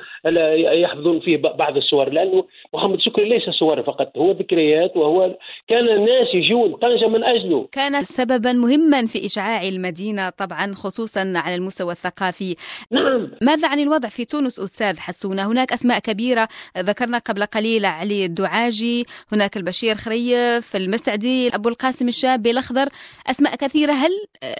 [0.82, 2.44] يحفظون فيه بعض الصور لأنه
[2.74, 5.36] محمد شكري ليس صور فقط هو ذكريات وهو
[5.68, 7.68] كان الناس يجون طنجة من أجله.
[7.72, 12.56] كان سببا مهما في إشعاع المدينة طبعا خصوصا على المستوى الثقافي.
[12.90, 13.30] نعم.
[13.46, 19.04] ماذا عن الوضع في تونس أستاذ حسونة؟ هناك أسماء كبيرة ذكرنا قبل قليل علي الدعاجي
[19.32, 22.88] هناك البشير خريف المسعدي أبو القاسم الشابي الأخضر.
[23.26, 24.10] أسماء كثيرة هل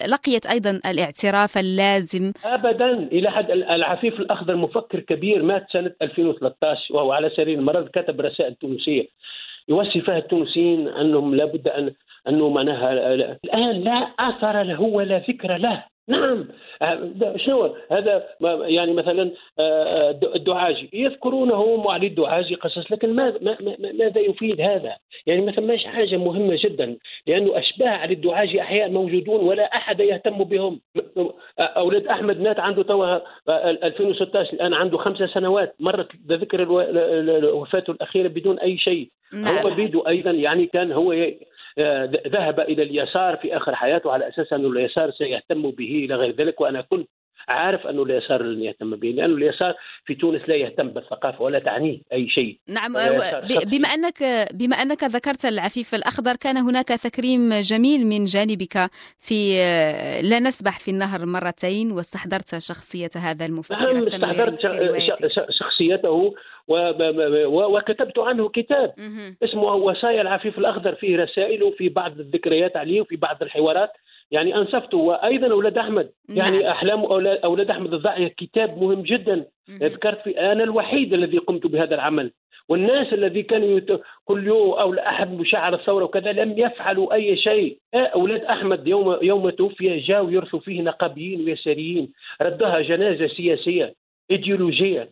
[0.09, 2.93] لقيت أيضا الاعتراف اللازم؟ ابدا.
[3.13, 8.55] إلى حد العفيف الأخضر مفكر كبير مات سنة 2013 وهو على سرير المرض كتب رسائل
[8.55, 9.09] تونسية.
[9.69, 11.93] يوصي فيها التونسيين أنهم لابد أن
[12.29, 12.93] أنه معناها
[13.45, 15.85] الآن لا اثر له ولا ذكر له.
[16.09, 16.49] نعم.
[16.83, 18.25] آه، شنو؟ هذا
[18.63, 20.91] يعني مثلا آه، آه، الدعاجي.
[20.93, 24.97] يذكرونه معلي الدعاجي قصص لكن ماذا ماذا يفيد هذا؟
[25.27, 26.97] يعني ما ثماش حاجة مهمة جدا
[27.27, 30.81] لأنه أشباه علي الدعاجي أحياء موجودون ولا أحد يهتم بهم.
[31.59, 33.19] أولاد أحمد مات عنده توا
[33.87, 35.75] 2016 الآن عنده خمس سنوات.
[35.81, 36.67] مرت ذكر
[37.55, 39.11] وفاته الأخيرة بدون أي شيء.
[39.33, 39.59] نعم.
[39.59, 41.13] هو بيدو أيضا يعني كان هو
[42.29, 46.61] ذهب إلى اليسار في آخر حياته على أساس انه اليسار سيهتم به إلى غير ذلك
[46.61, 47.09] وأنا كنت
[47.49, 49.75] عارف أنه اليسار لن يهتم به لأنه اليسار
[50.05, 52.59] في تونس لا يهتم بالثقافة ولا تعنيه أي شيء.
[52.69, 52.93] نعم
[53.65, 59.57] بما انك بما أنك ذكرت العفيف الأخضر كان هناك تكريم جميل من جانبك في
[60.23, 64.61] لا نسبح في النهر مرتين واستحضرت شخصية هذا المفكر نعم استحضرت
[65.51, 66.35] شخصيته
[67.49, 68.95] وكتبت عنه كتاب
[69.45, 73.93] اسمه وصايا العفيف الأخضر فيه رسائل وفي بعض الذكريات عليه وفي بعض الحوارات.
[74.31, 76.11] يعني انصفته وأيضا أولاد أحمد.
[76.29, 76.71] يعني نعم.
[76.71, 79.45] أحلام أولاد, أولاد أحمد الضاعيه كتاب مهم جدا.
[79.71, 82.33] ذكرت في أنا الوحيد الذي قمت بهذا العمل.
[82.69, 83.81] والناس الذي كانوا
[84.25, 87.79] كل يوم أو أحد مشاعر الثورة وكذا لم يفعلوا أي شيء.
[87.95, 92.13] أولاد أحمد يوم يوم توفي جاءوا يرثوا فيه نقابيين ويساريين.
[92.43, 93.95] ردها جنازة سياسية
[94.31, 95.11] إيديولوجية.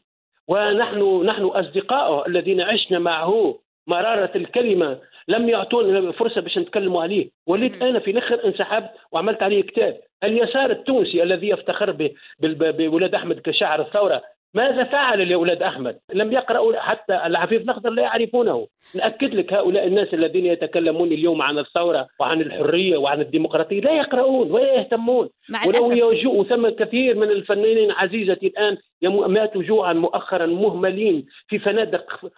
[0.49, 3.59] ونحن نحن اصدقائه الذين عشنا معه.
[3.87, 7.31] مرارة الكلمة لم يعطونا فرصة باش نتكلموا عليه.
[7.47, 10.01] وليت أنا في الأخر انسحبت وعملت عليه كتاب.
[10.25, 12.11] اليسار التونسي الذي يفتخر
[12.41, 14.23] بولاد أحمد كشاعر الثورة
[14.55, 20.15] ماذا فعل لاولاد أحمد؟ لم يقرأوا حتى العفيف الاخضر لا يعرفونه، نأكد لك هؤلاء الناس
[20.15, 25.29] الذين يتكلمون اليوم عن الثورة وعن الحرية وعن الديمقراطية لا يقرؤون ولا يهتمون.
[25.49, 32.31] مع ولو يجوء ثم كثير من الفنانين عزيزتي الآن ماتوا جوعا مؤخرا مهملين في فنادق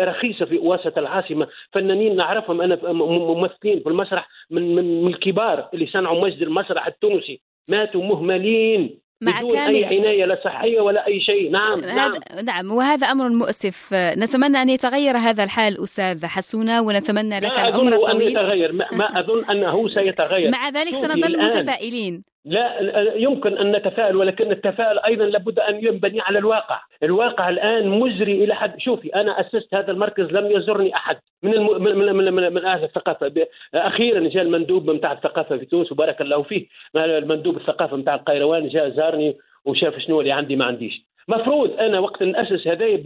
[0.00, 5.86] رخيصة في وسط العاصمة، فنانين نعرفهم أنا ممثلين في المسرح من من, من الكبار اللي
[5.86, 7.40] صنعوا مجد المسرح التونسي.
[7.68, 9.01] ماتوا مهملين.
[9.22, 9.74] مع بدون كامل.
[9.74, 11.50] أي عناية لا صحية ولا أي شيء.
[11.50, 12.12] نعم هذا نعم.
[12.44, 13.88] نعم وهذا أمر مؤسف.
[13.94, 18.22] نتمنى أن يتغير هذا الحال أستاذ حسونة ونتمنى لك العمر الطويل.
[18.22, 18.72] أن يتغير.
[18.72, 20.50] ما أظن أنه سيتغير.
[20.50, 22.31] مع ذلك سنظل متفائلين.
[22.44, 22.80] لا
[23.16, 28.54] يمكن أن نتفائل ولكن التفاؤل أيضا لابد أن ينبني على الواقع، الواقع الآن مزري إلى
[28.54, 31.16] حد شوفي أنا أسست هذا المركز لم يزرني أحد.
[31.42, 31.82] من الم...
[31.82, 33.32] من من من, من أهل الثقافة.
[33.74, 36.66] أخيرا جاء المندوب بتاع الثقافة في تونس وبارك الله فيه.
[36.96, 41.02] المندوب الثقافة بتاع القيروان جاء زارني وشاف شنو اللي عندي ما عنديش.
[41.28, 42.96] مفروض أنا وقت ناسس هذايا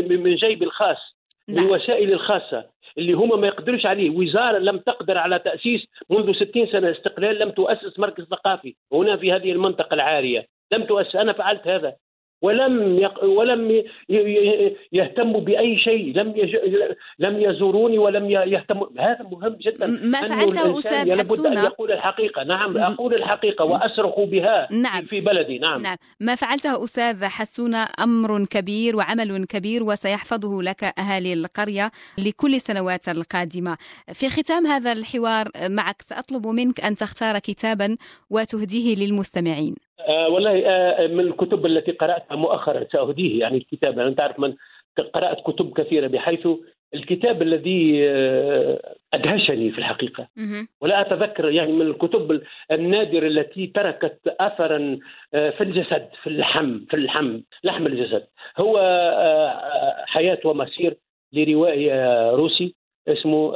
[0.00, 1.16] من جيبي الخاص
[1.48, 1.74] من نعم.
[1.90, 2.64] الخاصة.
[3.00, 4.10] اللي هما ما يقدروش عليه.
[4.10, 9.32] وزارة لم تقدر على تأسيس منذ 60 سنة استقلال لم تؤسس مركز ثقافي هنا في
[9.32, 11.16] هذه المنطقة العاريه لم تؤسس.
[11.16, 11.94] أنا فعلت هذا.
[12.42, 13.24] ولم يق...
[13.24, 13.82] ولم
[14.92, 16.16] يهتموا بأي شيء.
[16.16, 16.56] لم يج...
[17.18, 19.86] لم يزوروني ولم يهتموا هذا مهم جدا.
[19.86, 22.44] ما فعلته أستاذ لابد أن يقول الحقيقة.
[22.44, 25.04] نعم أقول الحقيقة وأصرخ بها نعم.
[25.04, 25.58] في بلدي.
[25.58, 25.82] نعم.
[25.82, 25.96] نعم.
[26.20, 33.76] ما فعلته أستاذ حسون أمر كبير وعمل كبير وسيحفظه لك أهالي القرية لكل السنوات القادمة.
[34.12, 37.96] في ختام هذا الحوار معك سأطلب منك أن تختار كتابا
[38.30, 39.74] وتهديه للمستمعين.
[40.08, 44.54] آه والله آه من الكتب التي قراتها مؤخرا سأهديه يعني الكتاب يعني أنت عارف من
[45.14, 46.48] قرأت كتب كثيرة بحيث
[46.94, 50.28] الكتاب الذي آه أدهشني في الحقيقة.
[50.80, 52.42] ولا أتذكر يعني من الكتب
[52.72, 54.98] النادرة التي تركت اثرا
[55.34, 58.26] آه، في الجسد في اللحم في اللحم لحم الجسد.
[58.58, 60.96] هو آه، حياة ومسير
[61.32, 61.90] لروائي
[62.34, 62.74] روسي
[63.08, 63.52] اسمه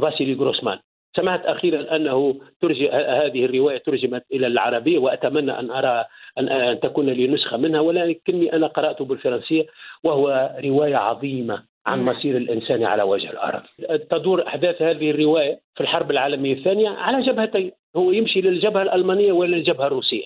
[0.00, 0.78] فاسيلي جروسمان.
[1.16, 6.04] سمعت أخيرا أنه ترجم هذه الرواية ترجمت إلى العربيه وأتمنى أن أرى
[6.38, 9.66] ان تكون لي نسخة منها ولكني أنا قراته بالفرنسية
[10.04, 12.16] وهو رواية عظيمة عن نعم.
[12.16, 13.62] مصير الإنسان على وجه الأرض.
[14.10, 19.86] تدور أحداث هذه الرواية في الحرب العالمية الثانية على جبهتين، هو يمشي للجبهة الألمانية وللجبهة
[19.86, 20.24] الروسية.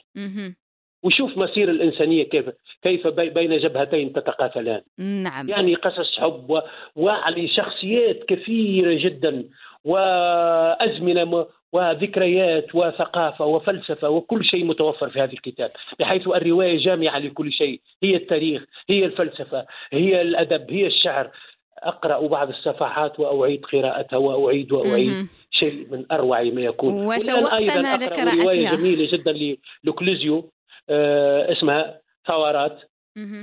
[1.03, 2.45] وشوف مصير الإنسانية كيف
[2.83, 6.61] كيف بين جبهتين تتقاتلان نعم يعني قصص حب و...
[6.97, 9.45] وعلي شخصيات كثيرة جدا
[9.85, 17.81] وأزمنة وذكريات وثقافة وفلسفة وكل شيء متوفر في هذا الكتاب بحيث الرواية جامعة لكل شيء
[18.03, 21.31] هي التاريخ هي الفلسفة هي الأدب هي الشعر.
[21.79, 27.07] أقرأ بعض الصفحات وأعيد قراءتها وأعيد وأعيد شيء من أروع ما يكون.
[27.07, 30.51] وشوقتنا لقراءتها رواية جميلة جدا لوكليزيو
[30.91, 32.79] آه اسمها ثورات.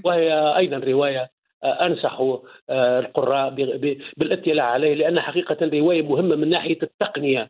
[0.06, 1.30] وهي أيضا رواية
[1.64, 2.22] انصح
[2.70, 3.50] آه، القراء
[4.18, 7.50] بالاطلاع عليه لأن حقيقة روايه مهمة من ناحية التقنية.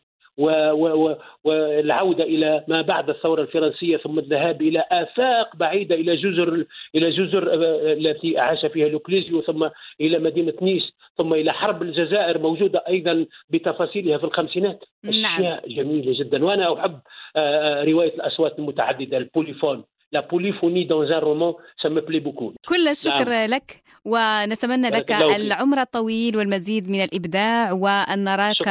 [1.44, 7.52] والعودة إلى ما بعد الثورة الفرنسية ثم الذهاب إلى آفاق بعيدة إلى جزر إلى جزر
[7.52, 9.68] آه، التي عاش فيها لوكليزيو ثم
[10.00, 14.84] إلى مدينة نيس ثم إلى حرب الجزائر موجودة أيضا بتفاصيلها في الخمسينات.
[15.04, 15.34] نعم.
[15.34, 16.44] أشياء جميلة جدا.
[16.44, 17.00] وأنا أحب
[17.36, 19.84] آه، رواية الأصوات المتعددة ال polyphone.
[20.12, 23.50] La polyphonie dans un roman سا بلي بوكو كل الشكر نعم.
[23.50, 28.68] لك ونتمنى لك العمر الطويل والمزيد من الإبداع وأن نراك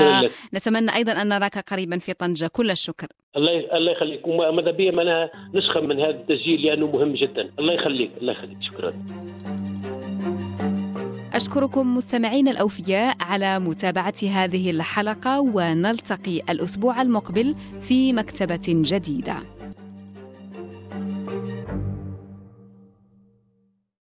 [0.53, 2.47] نتمنى أيضا أن نراك قريبا في طنجة.
[2.47, 3.07] كل الشكر.
[3.37, 4.27] الله الله يخليك.
[4.27, 7.49] وماذا بيا أنا نسخة من هذا التسجيل لأنه مهم جدا.
[7.59, 8.11] الله يخليك.
[8.21, 8.57] الله يخليك.
[8.61, 8.93] شكرا.
[11.33, 19.56] أشكركم مستمعين الأوفياء على متابعة هذه الحلقة ونلتقي الأسبوع المقبل في مكتبة جديدة.